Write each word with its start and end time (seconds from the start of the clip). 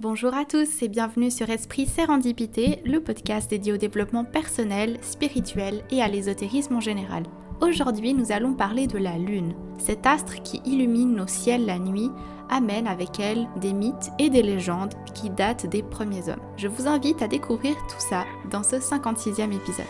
Bonjour 0.00 0.32
à 0.32 0.46
tous 0.46 0.80
et 0.80 0.88
bienvenue 0.88 1.30
sur 1.30 1.50
Esprit 1.50 1.84
Sérendipité, 1.84 2.80
le 2.86 3.00
podcast 3.00 3.50
dédié 3.50 3.74
au 3.74 3.76
développement 3.76 4.24
personnel, 4.24 4.96
spirituel 5.02 5.84
et 5.90 6.00
à 6.00 6.08
l'ésotérisme 6.08 6.76
en 6.76 6.80
général. 6.80 7.24
Aujourd'hui, 7.60 8.14
nous 8.14 8.32
allons 8.32 8.54
parler 8.54 8.86
de 8.86 8.96
la 8.96 9.18
Lune. 9.18 9.54
Cet 9.78 10.06
astre 10.06 10.42
qui 10.42 10.62
illumine 10.64 11.14
nos 11.14 11.26
ciels 11.26 11.66
la 11.66 11.78
nuit 11.78 12.08
amène 12.48 12.86
avec 12.86 13.20
elle 13.20 13.46
des 13.60 13.74
mythes 13.74 14.10
et 14.18 14.30
des 14.30 14.42
légendes 14.42 14.94
qui 15.12 15.28
datent 15.28 15.66
des 15.66 15.82
premiers 15.82 16.30
hommes. 16.30 16.40
Je 16.56 16.68
vous 16.68 16.88
invite 16.88 17.20
à 17.20 17.28
découvrir 17.28 17.74
tout 17.90 18.00
ça 18.00 18.24
dans 18.50 18.62
ce 18.62 18.76
56e 18.76 19.54
épisode. 19.54 19.84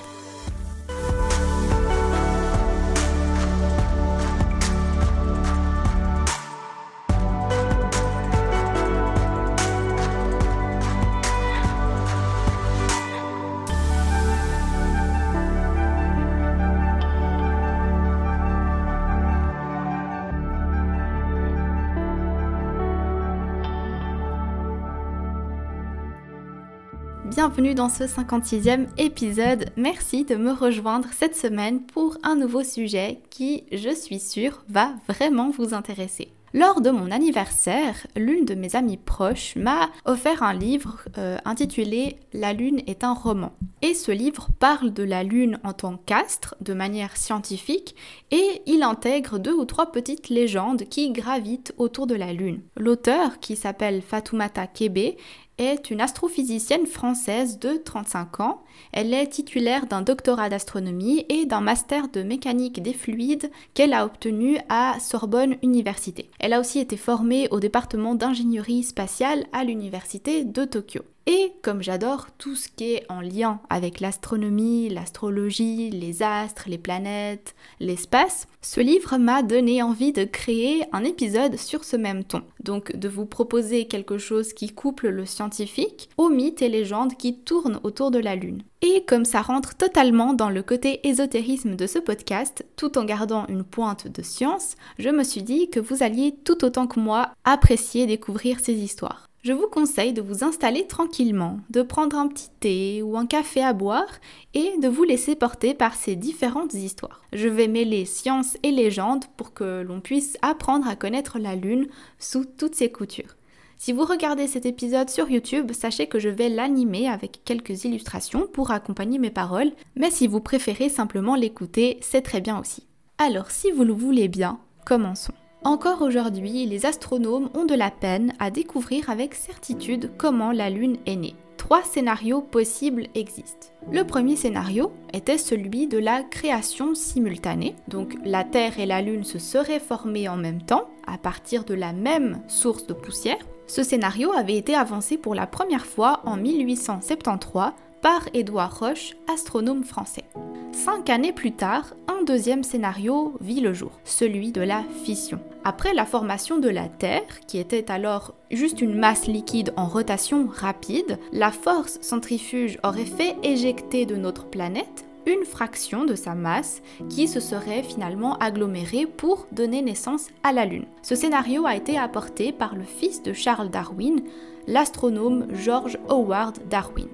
Bienvenue 27.30 27.76
dans 27.76 27.89
ce 27.89 28.02
56e 28.02 28.89
épisode. 28.98 29.66
Merci 29.76 30.25
de 30.25 30.34
me 30.34 30.50
rejoindre 30.50 31.07
cette 31.16 31.36
semaine 31.36 31.80
pour 31.80 32.19
un 32.25 32.34
nouveau 32.34 32.64
sujet 32.64 33.20
qui, 33.30 33.62
je 33.70 33.94
suis 33.94 34.19
sûre, 34.19 34.64
va 34.69 34.94
vraiment 35.08 35.50
vous 35.50 35.72
intéresser. 35.72 36.33
Lors 36.53 36.80
de 36.80 36.91
mon 36.91 37.12
anniversaire, 37.12 38.08
l'une 38.16 38.44
de 38.44 38.56
mes 38.56 38.75
amies 38.75 38.97
proches 38.97 39.55
m'a 39.55 39.91
offert 40.05 40.42
un 40.42 40.53
livre 40.53 41.05
euh, 41.16 41.39
intitulé 41.44 42.16
La 42.33 42.53
Lune 42.53 42.83
est 42.89 43.05
un 43.05 43.14
roman. 43.14 43.53
Et 43.83 43.94
ce 43.94 44.11
livre 44.11 44.48
parle 44.59 44.92
de 44.92 45.05
la 45.05 45.22
Lune 45.22 45.61
en 45.62 45.72
tant 45.72 45.97
qu'astre 45.97 46.56
de 46.61 46.75
manière 46.75 47.17
scientifique 47.17 47.94
et 48.33 48.62
il 48.67 48.83
intègre 48.83 49.39
deux 49.39 49.55
ou 49.55 49.65
trois 49.65 49.92
petites 49.92 50.28
légendes 50.28 50.83
qui 50.91 51.12
gravitent 51.12 51.72
autour 51.78 52.09
de 52.09 52.17
la 52.17 52.33
Lune. 52.33 52.62
L'auteur, 52.77 53.39
qui 53.39 53.55
s'appelle 53.55 54.03
Fatoumata 54.03 54.67
Kebe, 54.67 55.15
est 55.61 55.91
une 55.91 56.00
astrophysicienne 56.00 56.86
française 56.86 57.58
de 57.58 57.77
35 57.77 58.41
ans. 58.41 58.62
Elle 58.92 59.14
est 59.14 59.28
titulaire 59.28 59.86
d'un 59.86 60.03
doctorat 60.03 60.48
d'astronomie 60.48 61.27
et 61.28 61.44
d'un 61.44 61.61
master 61.61 62.08
de 62.08 62.22
mécanique 62.22 62.83
des 62.83 62.94
fluides 62.94 63.50
qu'elle 63.75 63.92
a 63.92 64.05
obtenu 64.05 64.58
à 64.69 64.98
Sorbonne 64.98 65.56
Université. 65.62 66.31
Elle 66.41 66.55
a 66.55 66.61
aussi 66.61 66.78
été 66.78 66.97
formée 66.97 67.48
au 67.50 67.61
département 67.61 68.14
d'ingénierie 68.14 68.83
spatiale 68.83 69.47
à 69.53 69.64
l'Université 69.64 70.44
de 70.44 70.64
Tokyo. 70.64 71.03
Et 71.27 71.53
comme 71.63 71.83
j'adore 71.83 72.29
tout 72.39 72.57
ce 72.57 72.69
qui 72.69 72.95
est 72.95 73.07
en 73.09 73.21
lien 73.21 73.61
avec 73.69 74.01
l'astronomie, 74.01 74.89
l'astrologie, 74.89 75.91
les 75.91 76.23
astres, 76.23 76.65
les 76.67 76.79
planètes, 76.79 77.55
l'espace, 77.79 78.47
ce 78.62 78.81
livre 78.81 79.19
m'a 79.19 79.43
donné 79.43 79.83
envie 79.83 80.12
de 80.12 80.25
créer 80.25 80.83
un 80.93 81.05
épisode 81.05 81.57
sur 81.57 81.85
ce 81.85 81.97
même 81.97 82.25
ton. 82.25 82.43
Donc 82.65 82.97
de 82.97 83.09
vous 83.09 83.27
proposer 83.27 83.87
quelque 83.87 84.19
chose 84.19 84.53
qui 84.53 84.71
couple 84.71 85.09
le 85.09 85.27
scientifique 85.27 86.09
aux 86.17 86.31
mythes 86.31 86.62
et 86.62 86.69
légendes 86.69 87.17
qui 87.17 87.39
tournent 87.39 87.81
autour 87.84 88.11
de 88.11 88.19
la 88.19 88.34
Lune. 88.34 88.62
Et 88.83 89.05
comme 89.07 89.27
ça 89.27 89.43
rentre 89.43 89.77
totalement 89.77 90.33
dans 90.33 90.49
le 90.49 90.62
côté 90.62 91.07
ésotérisme 91.07 91.77
de 91.77 91.87
ce 91.87 91.99
podcast, 91.99 92.65
tout 92.77 92.97
en 92.97 93.05
gardant 93.05 93.47
une 93.49 93.65
pointe 93.65 94.09
de 94.09 94.23
science, 94.23 94.75
je 94.99 95.11
me 95.11 95.23
suis 95.23 95.43
dit 95.43 95.69
que 95.69 95.81
vous 95.81 96.03
alliez 96.03 96.34
tout 96.45 96.65
autant 96.65 96.87
que 96.87 96.99
moi 96.99 97.31
apprécier 97.45 98.07
découvrir 98.07 98.59
ces 98.61 98.75
histoires. 98.75 99.30
Je 99.43 99.55
vous 99.55 99.69
conseille 99.69 100.13
de 100.13 100.21
vous 100.21 100.45
installer 100.45 100.87
tranquillement, 100.87 101.61
de 101.71 101.81
prendre 101.81 102.19
un 102.19 102.29
petit 102.29 102.51
thé 102.61 103.03
ou 103.03 103.17
un 103.17 103.25
café 103.25 103.63
à 103.63 103.73
boire 103.73 104.21
et 104.53 104.77
de 104.77 104.87
vous 104.87 105.05
laisser 105.05 105.35
porter 105.35 105.73
par 105.73 105.95
ces 105.95 106.15
différentes 106.15 106.75
histoires. 106.75 107.23
Je 107.33 107.49
vais 107.49 107.67
mêler 107.67 108.05
science 108.05 108.59
et 108.62 108.71
légende 108.71 109.25
pour 109.39 109.55
que 109.55 109.81
l'on 109.81 110.03
puisse 110.03 110.37
apprendre 110.43 110.87
à 110.87 110.95
connaître 110.95 111.39
la 111.39 111.56
Lune 111.56 111.89
sous 112.19 112.45
toutes 112.45 112.75
ses 112.75 112.93
coutures. 112.93 113.37
Si 113.79 113.95
vous 113.95 114.05
regardez 114.05 114.47
cet 114.47 114.67
épisode 114.67 115.09
sur 115.09 115.31
YouTube, 115.31 115.73
sachez 115.73 116.06
que 116.06 116.19
je 116.19 116.29
vais 116.29 116.50
l'animer 116.50 117.09
avec 117.09 117.41
quelques 117.47 117.84
illustrations 117.84 118.47
pour 118.47 118.73
accompagner 118.73 119.19
mes 119.19 119.31
paroles, 119.31 119.73
mais 119.97 120.11
si 120.11 120.27
vous 120.27 120.41
préférez 120.41 120.91
simplement 120.91 121.34
l'écouter, 121.34 121.99
c'est 122.03 122.21
très 122.21 122.43
bien 122.43 122.61
aussi. 122.61 122.87
Alors 123.17 123.50
si 123.50 123.71
vous 123.71 123.84
le 123.84 123.95
voulez 123.95 124.29
bien, 124.29 124.61
commençons. 124.84 125.33
Encore 125.62 126.00
aujourd'hui, 126.00 126.65
les 126.65 126.87
astronomes 126.87 127.50
ont 127.53 127.66
de 127.66 127.75
la 127.75 127.91
peine 127.91 128.32
à 128.38 128.50
découvrir 128.50 129.10
avec 129.10 129.34
certitude 129.34 130.10
comment 130.16 130.53
la 130.53 130.71
Lune 130.71 130.97
est 131.04 131.16
née. 131.16 131.34
Trois 131.59 131.82
scénarios 131.82 132.41
possibles 132.41 133.09
existent. 133.15 133.69
Le 133.93 134.04
premier 134.04 134.37
scénario 134.37 134.91
était 135.12 135.37
celui 135.37 135.87
de 135.87 135.99
la 135.99 136.22
création 136.22 136.94
simultanée, 136.94 137.76
donc 137.88 138.16
la 138.25 138.43
Terre 138.43 138.78
et 138.78 138.87
la 138.87 139.03
Lune 139.03 139.25
se 139.25 139.38
seraient 139.38 139.81
formées 139.81 140.31
en 140.31 140.38
même 140.38 140.62
temps, 140.62 140.88
à 141.06 141.19
partir 141.19 141.65
de 141.65 141.75
la 141.75 141.93
même 141.93 142.41
source 142.49 142.87
de 142.87 142.94
poussière. 142.94 143.44
Ce 143.66 143.82
scénario 143.82 144.32
avait 144.32 144.56
été 144.56 144.75
avancé 144.75 145.19
pour 145.19 145.34
la 145.34 145.47
première 145.47 145.84
fois 145.84 146.20
en 146.25 146.38
1873 146.38 147.72
par 148.00 148.22
Édouard 148.32 148.78
Roche, 148.78 149.15
astronome 149.31 149.84
français. 149.84 150.25
Cinq 150.72 151.10
années 151.10 151.32
plus 151.32 151.53
tard, 151.53 151.94
un 152.08 152.22
deuxième 152.22 152.62
scénario 152.64 153.34
vit 153.41 153.60
le 153.60 153.75
jour, 153.75 153.92
celui 154.04 154.53
de 154.53 154.60
la 154.60 154.82
fission. 155.04 155.41
Après 155.64 155.92
la 155.92 156.06
formation 156.06 156.58
de 156.58 156.69
la 156.69 156.88
Terre, 156.88 157.41
qui 157.47 157.58
était 157.58 157.91
alors 157.91 158.34
juste 158.50 158.81
une 158.81 158.98
masse 158.98 159.26
liquide 159.26 159.72
en 159.76 159.86
rotation 159.86 160.48
rapide, 160.50 161.19
la 161.32 161.50
force 161.50 161.98
centrifuge 162.00 162.78
aurait 162.84 163.04
fait 163.04 163.36
éjecter 163.42 164.06
de 164.06 164.16
notre 164.16 164.47
planète 164.47 165.04
une 165.26 165.44
fraction 165.44 166.04
de 166.04 166.14
sa 166.14 166.34
masse 166.34 166.82
qui 167.10 167.28
se 167.28 167.41
serait 167.41 167.82
finalement 167.82 168.37
agglomérée 168.38 169.06
pour 169.06 169.47
donner 169.52 169.82
naissance 169.82 170.28
à 170.42 170.52
la 170.52 170.64
Lune. 170.64 170.87
Ce 171.02 171.14
scénario 171.14 171.66
a 171.66 171.76
été 171.76 171.98
apporté 171.98 172.52
par 172.52 172.75
le 172.75 172.84
fils 172.84 173.22
de 173.22 173.32
Charles 173.32 173.70
Darwin, 173.70 174.22
l'astronome 174.66 175.47
George 175.52 175.98
Howard 176.08 176.56
Darwin. 176.70 177.08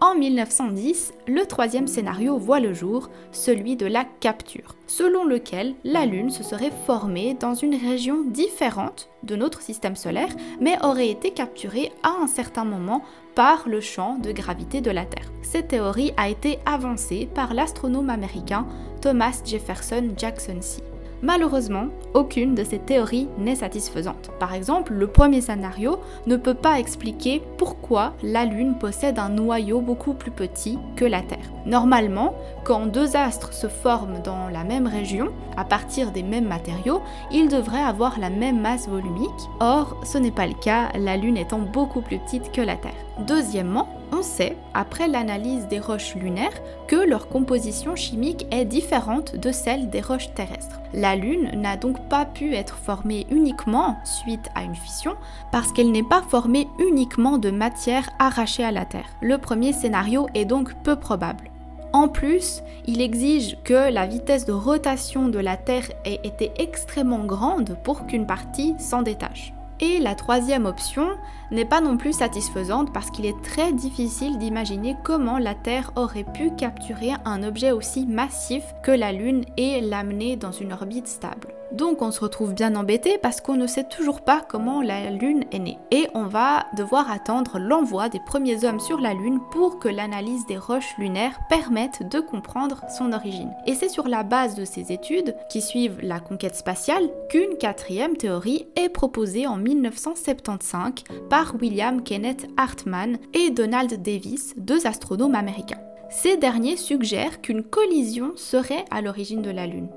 En 0.00 0.14
1910, 0.14 1.12
le 1.26 1.44
troisième 1.44 1.88
scénario 1.88 2.38
voit 2.38 2.60
le 2.60 2.72
jour, 2.72 3.10
celui 3.32 3.74
de 3.74 3.86
la 3.86 4.04
capture, 4.04 4.76
selon 4.86 5.24
lequel 5.24 5.74
la 5.82 6.06
Lune 6.06 6.30
se 6.30 6.44
serait 6.44 6.70
formée 6.86 7.34
dans 7.34 7.54
une 7.54 7.74
région 7.74 8.22
différente 8.22 9.10
de 9.24 9.34
notre 9.34 9.60
système 9.60 9.96
solaire, 9.96 10.28
mais 10.60 10.78
aurait 10.84 11.08
été 11.08 11.32
capturée 11.32 11.90
à 12.04 12.10
un 12.22 12.28
certain 12.28 12.64
moment 12.64 13.02
par 13.34 13.68
le 13.68 13.80
champ 13.80 14.18
de 14.18 14.30
gravité 14.30 14.80
de 14.80 14.92
la 14.92 15.04
Terre. 15.04 15.32
Cette 15.42 15.68
théorie 15.68 16.12
a 16.16 16.28
été 16.28 16.60
avancée 16.64 17.28
par 17.34 17.52
l'astronome 17.52 18.10
américain 18.10 18.68
Thomas 19.00 19.42
Jefferson 19.44 20.10
Jackson 20.16 20.58
C. 20.60 20.80
Malheureusement, 21.22 21.86
aucune 22.14 22.54
de 22.54 22.62
ces 22.62 22.78
théories 22.78 23.28
n'est 23.38 23.56
satisfaisante. 23.56 24.30
Par 24.38 24.54
exemple, 24.54 24.92
le 24.92 25.08
premier 25.08 25.40
scénario 25.40 25.98
ne 26.26 26.36
peut 26.36 26.54
pas 26.54 26.78
expliquer 26.78 27.42
pourquoi 27.56 28.14
la 28.22 28.44
Lune 28.44 28.76
possède 28.78 29.18
un 29.18 29.28
noyau 29.28 29.80
beaucoup 29.80 30.14
plus 30.14 30.30
petit 30.30 30.78
que 30.94 31.04
la 31.04 31.22
Terre. 31.22 31.50
Normalement, 31.66 32.34
quand 32.64 32.86
deux 32.86 33.16
astres 33.16 33.52
se 33.52 33.66
forment 33.66 34.22
dans 34.22 34.48
la 34.48 34.62
même 34.62 34.86
région, 34.86 35.28
à 35.56 35.64
partir 35.64 36.12
des 36.12 36.22
mêmes 36.22 36.46
matériaux, 36.46 37.02
ils 37.32 37.48
devraient 37.48 37.82
avoir 37.82 38.20
la 38.20 38.30
même 38.30 38.60
masse 38.60 38.88
volumique. 38.88 39.28
Or, 39.60 40.00
ce 40.04 40.18
n'est 40.18 40.30
pas 40.30 40.46
le 40.46 40.54
cas, 40.54 40.90
la 40.96 41.16
Lune 41.16 41.36
étant 41.36 41.58
beaucoup 41.58 42.00
plus 42.00 42.18
petite 42.18 42.52
que 42.52 42.60
la 42.60 42.76
Terre. 42.76 42.92
Deuxièmement, 43.26 43.88
on 44.12 44.22
sait, 44.22 44.56
après 44.74 45.08
l'analyse 45.08 45.66
des 45.68 45.80
roches 45.80 46.14
lunaires, 46.14 46.60
que 46.86 46.96
leur 46.96 47.28
composition 47.28 47.96
chimique 47.96 48.46
est 48.50 48.64
différente 48.64 49.36
de 49.36 49.52
celle 49.52 49.90
des 49.90 50.00
roches 50.00 50.32
terrestres. 50.34 50.80
La 50.94 51.16
Lune 51.16 51.50
n'a 51.54 51.76
donc 51.76 52.08
pas 52.08 52.24
pu 52.24 52.54
être 52.54 52.76
formée 52.76 53.26
uniquement 53.30 53.96
suite 54.04 54.48
à 54.54 54.62
une 54.62 54.74
fission, 54.74 55.16
parce 55.52 55.72
qu'elle 55.72 55.92
n'est 55.92 56.02
pas 56.02 56.22
formée 56.22 56.68
uniquement 56.78 57.38
de 57.38 57.50
matière 57.50 58.08
arrachée 58.18 58.64
à 58.64 58.72
la 58.72 58.84
Terre. 58.84 59.08
Le 59.20 59.38
premier 59.38 59.72
scénario 59.72 60.26
est 60.34 60.44
donc 60.44 60.74
peu 60.82 60.96
probable. 60.96 61.50
En 61.92 62.08
plus, 62.08 62.62
il 62.86 63.00
exige 63.00 63.56
que 63.64 63.90
la 63.90 64.06
vitesse 64.06 64.44
de 64.44 64.52
rotation 64.52 65.28
de 65.28 65.38
la 65.38 65.56
Terre 65.56 65.90
ait 66.04 66.20
été 66.22 66.52
extrêmement 66.58 67.24
grande 67.24 67.78
pour 67.82 68.06
qu'une 68.06 68.26
partie 68.26 68.74
s'en 68.78 69.02
détache. 69.02 69.52
Et 69.80 70.00
la 70.00 70.14
troisième 70.14 70.66
option 70.66 71.08
n'est 71.50 71.64
pas 71.64 71.80
non 71.80 71.96
plus 71.96 72.12
satisfaisante 72.12 72.92
parce 72.92 73.10
qu'il 73.10 73.26
est 73.26 73.40
très 73.42 73.72
difficile 73.72 74.36
d'imaginer 74.38 74.96
comment 75.04 75.38
la 75.38 75.54
Terre 75.54 75.92
aurait 75.94 76.24
pu 76.24 76.50
capturer 76.56 77.12
un 77.24 77.42
objet 77.44 77.70
aussi 77.70 78.06
massif 78.06 78.64
que 78.82 78.90
la 78.90 79.12
Lune 79.12 79.44
et 79.56 79.80
l'amener 79.80 80.36
dans 80.36 80.52
une 80.52 80.72
orbite 80.72 81.06
stable. 81.06 81.48
Donc 81.72 82.02
on 82.02 82.10
se 82.10 82.20
retrouve 82.20 82.54
bien 82.54 82.74
embêté 82.76 83.18
parce 83.18 83.40
qu'on 83.40 83.56
ne 83.56 83.66
sait 83.66 83.84
toujours 83.84 84.22
pas 84.22 84.40
comment 84.40 84.82
la 84.82 85.10
Lune 85.10 85.44
est 85.52 85.58
née. 85.58 85.78
Et 85.90 86.08
on 86.14 86.24
va 86.24 86.66
devoir 86.76 87.10
attendre 87.10 87.58
l'envoi 87.58 88.08
des 88.08 88.20
premiers 88.20 88.64
hommes 88.64 88.80
sur 88.80 89.00
la 89.00 89.14
Lune 89.14 89.40
pour 89.50 89.78
que 89.78 89.88
l'analyse 89.88 90.46
des 90.46 90.56
roches 90.56 90.94
lunaires 90.98 91.38
permette 91.48 92.08
de 92.08 92.20
comprendre 92.20 92.82
son 92.96 93.12
origine. 93.12 93.52
Et 93.66 93.74
c'est 93.74 93.88
sur 93.88 94.08
la 94.08 94.22
base 94.22 94.54
de 94.54 94.64
ces 94.64 94.92
études, 94.92 95.34
qui 95.50 95.60
suivent 95.60 95.98
la 96.02 96.20
conquête 96.20 96.56
spatiale, 96.56 97.10
qu'une 97.28 97.56
quatrième 97.58 98.16
théorie 98.16 98.66
est 98.76 98.88
proposée 98.88 99.46
en 99.46 99.56
1975 99.56 100.92
par 101.28 101.54
William 101.60 102.02
Kenneth 102.02 102.46
Hartman 102.56 103.18
et 103.34 103.50
Donald 103.50 104.02
Davis, 104.02 104.54
deux 104.56 104.86
astronomes 104.86 105.34
américains. 105.34 105.80
Ces 106.10 106.36
derniers 106.36 106.76
suggèrent 106.76 107.40
qu'une 107.42 107.62
collision 107.62 108.32
serait 108.36 108.84
à 108.90 109.02
l'origine 109.02 109.42
de 109.42 109.50
la 109.50 109.66
Lune. 109.66 109.88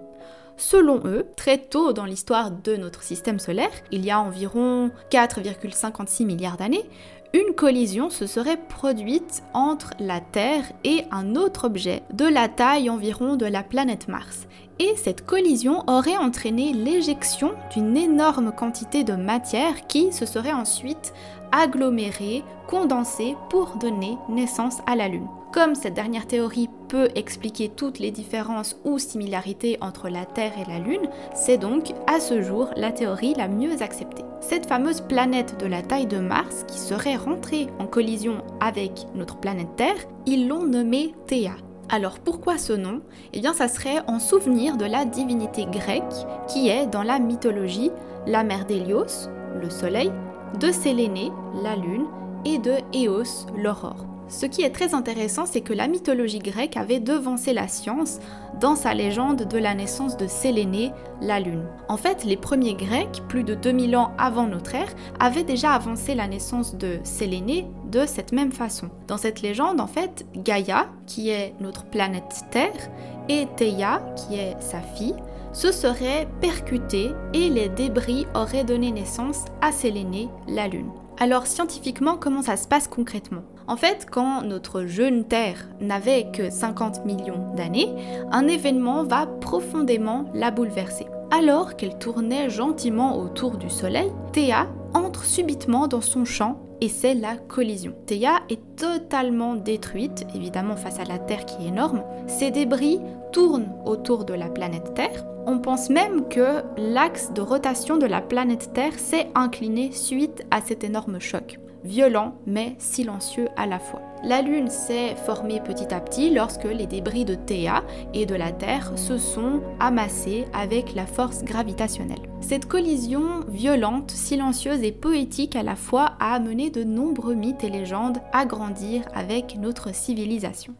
Selon 0.62 1.02
eux, 1.06 1.26
très 1.36 1.58
tôt 1.58 1.92
dans 1.92 2.06
l'histoire 2.06 2.52
de 2.52 2.76
notre 2.76 3.02
système 3.02 3.40
solaire, 3.40 3.72
il 3.92 4.06
y 4.06 4.12
a 4.12 4.20
environ 4.20 4.92
4,56 5.10 6.24
milliards 6.24 6.56
d'années, 6.56 6.88
une 7.34 7.56
collision 7.56 8.12
se 8.12 8.28
serait 8.28 8.60
produite 8.70 9.42
entre 9.56 9.90
la 10.00 10.20
Terre 10.20 10.64
et 10.84 11.06
un 11.10 11.36
autre 11.36 11.66
objet 11.66 12.04
de 12.14 12.26
la 12.26 12.48
taille 12.48 12.92
environ 12.92 13.38
de 13.38 13.48
la 13.48 13.64
planète 13.64 14.08
Mars. 14.08 14.48
Et 14.78 14.96
cette 14.98 15.26
collision 15.26 15.84
aurait 15.88 16.18
entraîné 16.18 16.74
l'éjection 16.74 17.54
d'une 17.74 17.98
énorme 17.98 18.52
quantité 18.52 19.04
de 19.04 19.14
matière 19.14 19.88
qui 19.88 20.14
se 20.14 20.28
serait 20.28 20.54
ensuite 20.54 21.12
agglomérée, 21.52 22.44
condensée 22.68 23.36
pour 23.50 23.78
donner 23.78 24.16
naissance 24.30 24.78
à 24.86 24.96
la 24.96 25.08
Lune. 25.08 25.28
Comme 25.52 25.76
cette 25.76 25.96
dernière 25.96 26.28
théorie 26.28 26.70
peut 26.88 27.10
expliquer 27.16 27.68
toutes 27.68 28.00
les 28.00 28.12
différences 28.12 28.78
ou 28.86 28.98
similarités 29.00 29.78
entre 29.82 30.08
la 30.08 30.26
Terre 30.26 30.54
et 30.58 30.70
la 30.70 30.80
Lune, 30.80 31.10
c'est 31.36 31.58
donc 31.58 31.94
à 32.08 32.22
ce 32.22 32.42
jour 32.42 32.70
la 32.78 32.94
théorie 32.94 33.34
la 33.36 33.50
mieux 33.50 33.82
acceptée. 33.82 34.24
Cette 34.40 34.66
fameuse 34.66 35.02
planète 35.02 35.60
de 35.60 35.66
la 35.66 35.82
taille 35.82 36.08
de 36.08 36.20
Mars 36.20 36.64
qui 36.68 36.80
serait 36.80 37.18
rentrée 37.18 37.68
en 37.80 37.86
collision 37.86 38.44
avec 38.62 39.06
notre 39.14 39.38
planète 39.38 39.76
Terre, 39.76 39.98
ils 40.26 40.48
l'ont 40.48 40.66
nommée 40.66 41.14
Théa. 41.28 41.58
Alors 41.90 42.20
pourquoi 42.20 42.58
ce 42.58 42.72
nom? 42.72 43.02
Eh 43.34 43.42
bien 43.42 43.54
ça 43.54 43.68
serait 43.68 44.00
en 44.08 44.20
souvenir 44.20 44.78
de 44.78 44.86
la 44.86 45.04
divinité 45.04 45.66
grecque 45.66 46.26
qui 46.48 46.70
est 46.70 46.88
dans 46.88 47.04
la 47.04 47.20
mythologie 47.20 47.92
la 48.26 48.44
mère 48.44 48.66
d'Hélios, 48.66 49.28
le 49.60 49.70
soleil, 49.70 50.12
de 50.60 50.72
Sélénée, 50.72 51.32
la 51.62 51.76
lune, 51.76 52.06
et 52.46 52.58
de 52.58 52.76
Éos, 52.94 53.48
l'aurore. 53.58 54.11
Ce 54.32 54.46
qui 54.46 54.62
est 54.62 54.70
très 54.70 54.94
intéressant, 54.94 55.46
c'est 55.46 55.60
que 55.60 55.74
la 55.74 55.90
mythologie 55.90 56.40
grecque 56.40 56.78
avait 56.78 57.02
devancé 57.02 57.52
la 57.52 57.68
science 57.68 58.20
dans 58.62 58.78
sa 58.78 58.94
légende 58.94 59.44
de 59.44 59.58
la 59.58 59.76
naissance 59.76 60.16
de 60.16 60.26
Sélénée, 60.26 60.94
la 61.20 61.42
Lune. 61.42 61.66
En 61.90 61.98
fait, 61.98 62.24
les 62.24 62.38
premiers 62.38 62.76
Grecs, 62.76 63.22
plus 63.28 63.44
de 63.44 63.56
2000 63.56 63.98
ans 63.98 64.14
avant 64.18 64.48
notre 64.48 64.74
ère, 64.74 64.88
avaient 65.20 65.44
déjà 65.44 65.72
avancé 65.72 66.16
la 66.16 66.30
naissance 66.30 66.76
de 66.76 67.00
Sélénée 67.04 67.68
de 67.92 68.06
cette 68.06 68.32
même 68.32 68.54
façon. 68.54 68.90
Dans 69.10 69.18
cette 69.18 69.42
légende, 69.42 69.82
en 69.82 69.88
fait, 69.88 70.26
Gaïa, 70.34 70.88
qui 71.08 71.30
est 71.30 71.54
notre 71.60 71.84
planète 71.84 72.46
Terre, 72.52 72.90
et 73.28 73.48
Theia, 73.58 74.02
qui 74.16 74.36
est 74.36 74.56
sa 74.62 74.80
fille, 74.80 75.16
se 75.52 75.74
seraient 75.74 76.30
percutés 76.40 77.12
et 77.34 77.50
les 77.50 77.68
débris 77.68 78.26
auraient 78.34 78.64
donné 78.64 78.92
naissance 78.92 79.44
à 79.60 79.74
Sélénée, 79.74 80.30
la 80.48 80.70
Lune. 80.70 80.90
Alors 81.20 81.48
scientifiquement, 81.48 82.16
comment 82.16 82.42
ça 82.42 82.56
se 82.56 82.68
passe 82.68 82.88
concrètement? 82.88 83.44
En 83.72 83.78
fait, 83.78 84.06
quand 84.12 84.42
notre 84.42 84.84
jeune 84.84 85.24
Terre 85.24 85.70
n'avait 85.80 86.30
que 86.34 86.50
50 86.50 87.06
millions 87.06 87.54
d'années, 87.56 87.88
un 88.30 88.50
événement 88.50 89.06
va 89.06 89.28
profondément 89.28 90.26
la 90.34 90.52
bouleverser. 90.52 91.08
Alors 91.32 91.78
qu'elle 91.78 91.98
tournait 91.98 92.50
gentiment 92.50 93.18
autour 93.18 93.56
du 93.56 93.70
Soleil, 93.70 94.12
Théa 94.34 94.68
entre 94.94 95.24
subitement 95.24 95.88
dans 95.88 96.02
son 96.02 96.26
champ 96.26 96.60
et 96.82 96.90
c'est 96.90 97.14
la 97.14 97.38
collision. 97.38 97.94
Théa 98.08 98.42
est 98.50 98.60
totalement 98.76 99.56
détruite, 99.56 100.26
évidemment 100.36 100.76
face 100.76 101.00
à 101.00 101.06
la 101.06 101.18
Terre 101.18 101.46
qui 101.46 101.64
est 101.64 101.70
énorme. 101.70 102.04
Ses 102.28 102.52
débris 102.52 103.00
tournent 103.32 103.72
autour 103.86 104.26
de 104.26 104.34
la 104.34 104.50
planète 104.50 104.94
Terre. 104.96 105.26
On 105.46 105.60
pense 105.60 105.90
même 105.90 106.28
que 106.28 106.62
l'axe 106.76 107.32
de 107.32 107.40
rotation 107.42 107.96
de 107.96 108.06
la 108.06 108.20
planète 108.20 108.74
Terre 108.74 109.00
s'est 109.00 109.30
incliné 109.34 109.94
suite 109.94 110.44
à 110.52 110.60
cet 110.60 110.84
énorme 110.84 111.22
choc 111.22 111.61
violent 111.84 112.36
mais 112.46 112.76
silencieux 112.78 113.48
à 113.58 113.66
la 113.66 113.80
fois. 113.80 114.02
La 114.24 114.42
Lune 114.42 114.70
s'est 114.70 115.16
formée 115.16 115.60
petit 115.60 115.94
à 115.94 116.00
petit 116.00 116.30
lorsque 116.30 116.66
les 116.66 116.86
débris 116.86 117.26
de 117.26 117.36
Théa 117.36 117.84
et 118.14 118.26
de 118.26 118.36
la 118.36 118.52
Terre 118.52 118.98
se 118.98 119.18
sont 119.18 119.62
amassés 119.80 120.46
avec 120.54 120.94
la 120.94 121.08
force 121.08 121.44
gravitationnelle. 121.44 122.22
Cette 122.40 122.68
collision 122.68 123.42
violente, 123.48 124.12
silencieuse 124.12 124.84
et 124.84 124.92
poétique 124.92 125.56
à 125.56 125.64
la 125.64 125.76
fois 125.76 126.14
a 126.20 126.34
amené 126.36 126.70
de 126.70 126.84
nombreux 126.84 127.36
mythes 127.36 127.64
et 127.64 127.70
légendes 127.70 128.20
à 128.32 128.46
grandir 128.46 129.04
avec 129.14 129.58
notre 129.58 129.94
civilisation. 129.94 130.76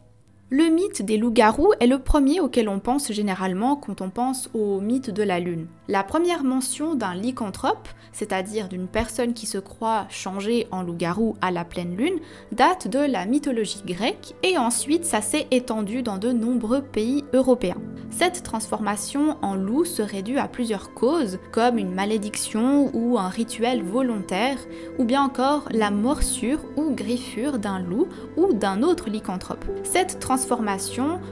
Le 0.54 0.64
mythe 0.64 1.00
des 1.00 1.16
loups-garous 1.16 1.72
est 1.80 1.86
le 1.86 1.98
premier 1.98 2.40
auquel 2.40 2.68
on 2.68 2.78
pense 2.78 3.10
généralement 3.10 3.74
quand 3.74 4.02
on 4.02 4.10
pense 4.10 4.50
au 4.52 4.82
mythe 4.82 5.08
de 5.08 5.22
la 5.22 5.40
Lune. 5.40 5.66
La 5.88 6.04
première 6.04 6.44
mention 6.44 6.94
d'un 6.94 7.14
lycanthrope, 7.14 7.88
c'est-à-dire 8.12 8.68
d'une 8.68 8.86
personne 8.86 9.32
qui 9.32 9.46
se 9.46 9.56
croit 9.56 10.06
changée 10.10 10.66
en 10.70 10.82
loup-garou 10.82 11.36
à 11.40 11.50
la 11.50 11.64
pleine 11.64 11.96
lune, 11.96 12.18
date 12.52 12.86
de 12.86 12.98
la 12.98 13.24
mythologie 13.24 13.82
grecque 13.86 14.34
et 14.42 14.58
ensuite 14.58 15.06
ça 15.06 15.22
s'est 15.22 15.46
étendu 15.50 16.02
dans 16.02 16.18
de 16.18 16.32
nombreux 16.32 16.82
pays 16.82 17.24
européens. 17.32 17.80
Cette 18.10 18.42
transformation 18.42 19.38
en 19.40 19.54
loup 19.54 19.86
serait 19.86 20.20
due 20.20 20.36
à 20.36 20.48
plusieurs 20.48 20.92
causes, 20.92 21.38
comme 21.50 21.78
une 21.78 21.94
malédiction 21.94 22.94
ou 22.94 23.18
un 23.18 23.28
rituel 23.28 23.82
volontaire, 23.82 24.58
ou 24.98 25.04
bien 25.04 25.22
encore 25.22 25.66
la 25.70 25.90
morsure 25.90 26.60
ou 26.76 26.90
griffure 26.90 27.58
d'un 27.58 27.78
loup 27.78 28.06
ou 28.36 28.52
d'un 28.52 28.82
autre 28.82 29.08
lycanthrope. 29.08 29.64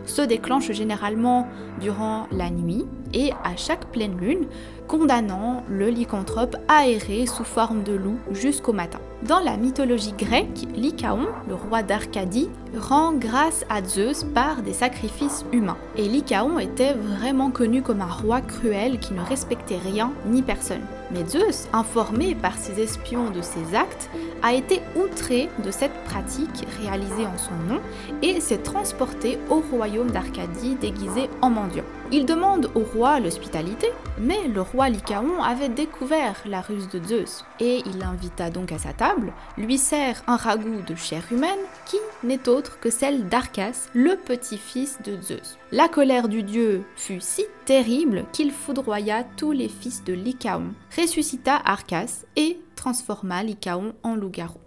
Se 0.06 0.22
déclenche 0.22 0.72
généralement 0.72 1.46
durant 1.80 2.26
la 2.30 2.50
nuit 2.50 2.86
et 3.12 3.32
à 3.44 3.56
chaque 3.56 3.86
pleine 3.86 4.18
lune, 4.18 4.46
condamnant 4.86 5.64
le 5.68 5.88
lycanthrope 5.88 6.56
à 6.68 6.88
errer 6.88 7.26
sous 7.26 7.44
forme 7.44 7.82
de 7.82 7.92
loup 7.92 8.18
jusqu'au 8.32 8.72
matin. 8.72 8.98
Dans 9.26 9.40
la 9.40 9.56
mythologie 9.56 10.14
grecque, 10.16 10.66
Lycaon, 10.74 11.26
le 11.48 11.54
roi 11.54 11.82
d'Arcadie, 11.82 12.50
rend 12.76 13.12
grâce 13.12 13.64
à 13.68 13.82
Zeus 13.82 14.24
par 14.24 14.62
des 14.62 14.72
sacrifices 14.72 15.44
humains. 15.52 15.76
Et 15.96 16.08
Lycaon 16.08 16.58
était 16.58 16.94
vraiment 16.94 17.50
connu 17.50 17.82
comme 17.82 18.00
un 18.00 18.06
roi 18.06 18.40
cruel 18.40 18.98
qui 18.98 19.12
ne 19.12 19.22
respectait 19.22 19.78
rien 19.78 20.12
ni 20.26 20.42
personne. 20.42 20.82
Mais 21.12 21.26
Zeus, 21.26 21.68
informé 21.72 22.34
par 22.34 22.56
ses 22.56 22.80
espions 22.80 23.30
de 23.30 23.42
ses 23.42 23.74
actes, 23.74 24.08
a 24.42 24.54
été 24.54 24.80
outré 24.96 25.48
de 25.64 25.70
cette 25.70 26.04
pratique 26.04 26.66
réalisée 26.80 27.26
en 27.26 27.36
son 27.36 27.54
nom 27.68 27.80
et 28.22 28.40
s'est 28.40 28.58
transporté 28.58 29.38
au 29.48 29.60
royaume 29.60 30.10
d'Arcadie 30.10 30.76
déguisé 30.76 31.28
en 31.42 31.50
mendiant. 31.50 31.84
Il 32.12 32.26
demande 32.26 32.72
au 32.74 32.80
roi 32.80 33.20
l'hospitalité, 33.20 33.86
mais 34.18 34.48
le 34.48 34.62
roi 34.62 34.88
Lycaon 34.88 35.40
avait 35.40 35.68
découvert 35.68 36.42
la 36.44 36.60
ruse 36.60 36.88
de 36.88 37.00
Zeus 37.06 37.44
et 37.60 37.82
il 37.86 37.98
l'invita 37.98 38.50
donc 38.50 38.72
à 38.72 38.78
sa 38.78 38.92
table, 38.92 39.32
lui 39.56 39.78
sert 39.78 40.20
un 40.26 40.34
ragoût 40.36 40.82
de 40.84 40.96
chair 40.96 41.22
humaine 41.30 41.60
qui 41.86 41.98
n'est 42.24 42.48
autre 42.48 42.80
que 42.80 42.90
celle 42.90 43.28
d'Arcas, 43.28 43.88
le 43.94 44.16
petit-fils 44.16 44.98
de 45.04 45.20
Zeus. 45.22 45.56
La 45.70 45.86
colère 45.86 46.26
du 46.26 46.42
dieu 46.42 46.82
fut 46.96 47.20
si 47.20 47.44
terrible 47.64 48.24
qu'il 48.32 48.50
foudroya 48.50 49.22
tous 49.36 49.52
les 49.52 49.68
fils 49.68 50.02
de 50.02 50.12
Lycaon, 50.12 50.72
ressuscita 50.96 51.62
Arcas 51.64 52.24
et 52.34 52.58
transforma 52.74 53.44
Lycaon 53.44 53.94
en 54.02 54.16
loup-garou. 54.16 54.58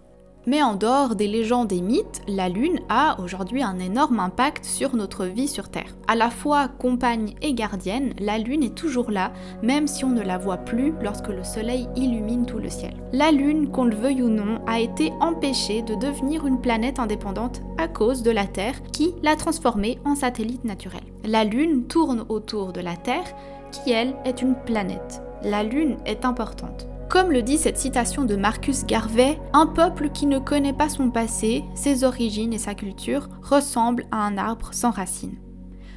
Mais 0.46 0.62
en 0.62 0.74
dehors 0.74 1.14
des 1.14 1.26
légendes 1.26 1.72
et 1.72 1.80
mythes, 1.80 2.20
la 2.28 2.48
Lune 2.48 2.80
a 2.90 3.18
aujourd'hui 3.20 3.62
un 3.62 3.78
énorme 3.78 4.20
impact 4.20 4.64
sur 4.64 4.94
notre 4.94 5.24
vie 5.24 5.48
sur 5.48 5.70
Terre. 5.70 5.96
À 6.06 6.16
la 6.16 6.28
fois 6.28 6.68
compagne 6.68 7.34
et 7.40 7.54
gardienne, 7.54 8.12
la 8.18 8.38
Lune 8.38 8.62
est 8.62 8.74
toujours 8.74 9.10
là, 9.10 9.32
même 9.62 9.86
si 9.86 10.04
on 10.04 10.10
ne 10.10 10.22
la 10.22 10.36
voit 10.36 10.58
plus 10.58 10.92
lorsque 11.02 11.28
le 11.28 11.44
Soleil 11.44 11.88
illumine 11.96 12.44
tout 12.44 12.58
le 12.58 12.68
ciel. 12.68 12.94
La 13.12 13.30
Lune, 13.30 13.70
qu'on 13.70 13.84
le 13.84 13.96
veuille 13.96 14.22
ou 14.22 14.28
non, 14.28 14.60
a 14.66 14.80
été 14.80 15.12
empêchée 15.20 15.80
de 15.80 15.94
devenir 15.94 16.46
une 16.46 16.60
planète 16.60 16.98
indépendante 16.98 17.62
à 17.78 17.88
cause 17.88 18.22
de 18.22 18.30
la 18.30 18.46
Terre 18.46 18.82
qui 18.92 19.14
l'a 19.22 19.36
transformée 19.36 19.98
en 20.04 20.14
satellite 20.14 20.64
naturel. 20.64 21.02
La 21.24 21.44
Lune 21.44 21.86
tourne 21.86 22.26
autour 22.28 22.72
de 22.74 22.80
la 22.80 22.96
Terre 22.96 23.34
qui, 23.72 23.92
elle, 23.92 24.14
est 24.26 24.42
une 24.42 24.54
planète. 24.54 25.22
La 25.42 25.62
Lune 25.62 25.96
est 26.04 26.24
importante. 26.24 26.86
Comme 27.14 27.30
le 27.30 27.42
dit 27.42 27.58
cette 27.58 27.78
citation 27.78 28.24
de 28.24 28.34
Marcus 28.34 28.84
Garvey, 28.84 29.38
un 29.52 29.68
peuple 29.68 30.08
qui 30.10 30.26
ne 30.26 30.40
connaît 30.40 30.72
pas 30.72 30.88
son 30.88 31.10
passé, 31.10 31.62
ses 31.76 32.02
origines 32.02 32.52
et 32.52 32.58
sa 32.58 32.74
culture 32.74 33.28
ressemble 33.40 34.06
à 34.10 34.16
un 34.16 34.36
arbre 34.36 34.70
sans 34.72 34.90
racines. 34.90 35.36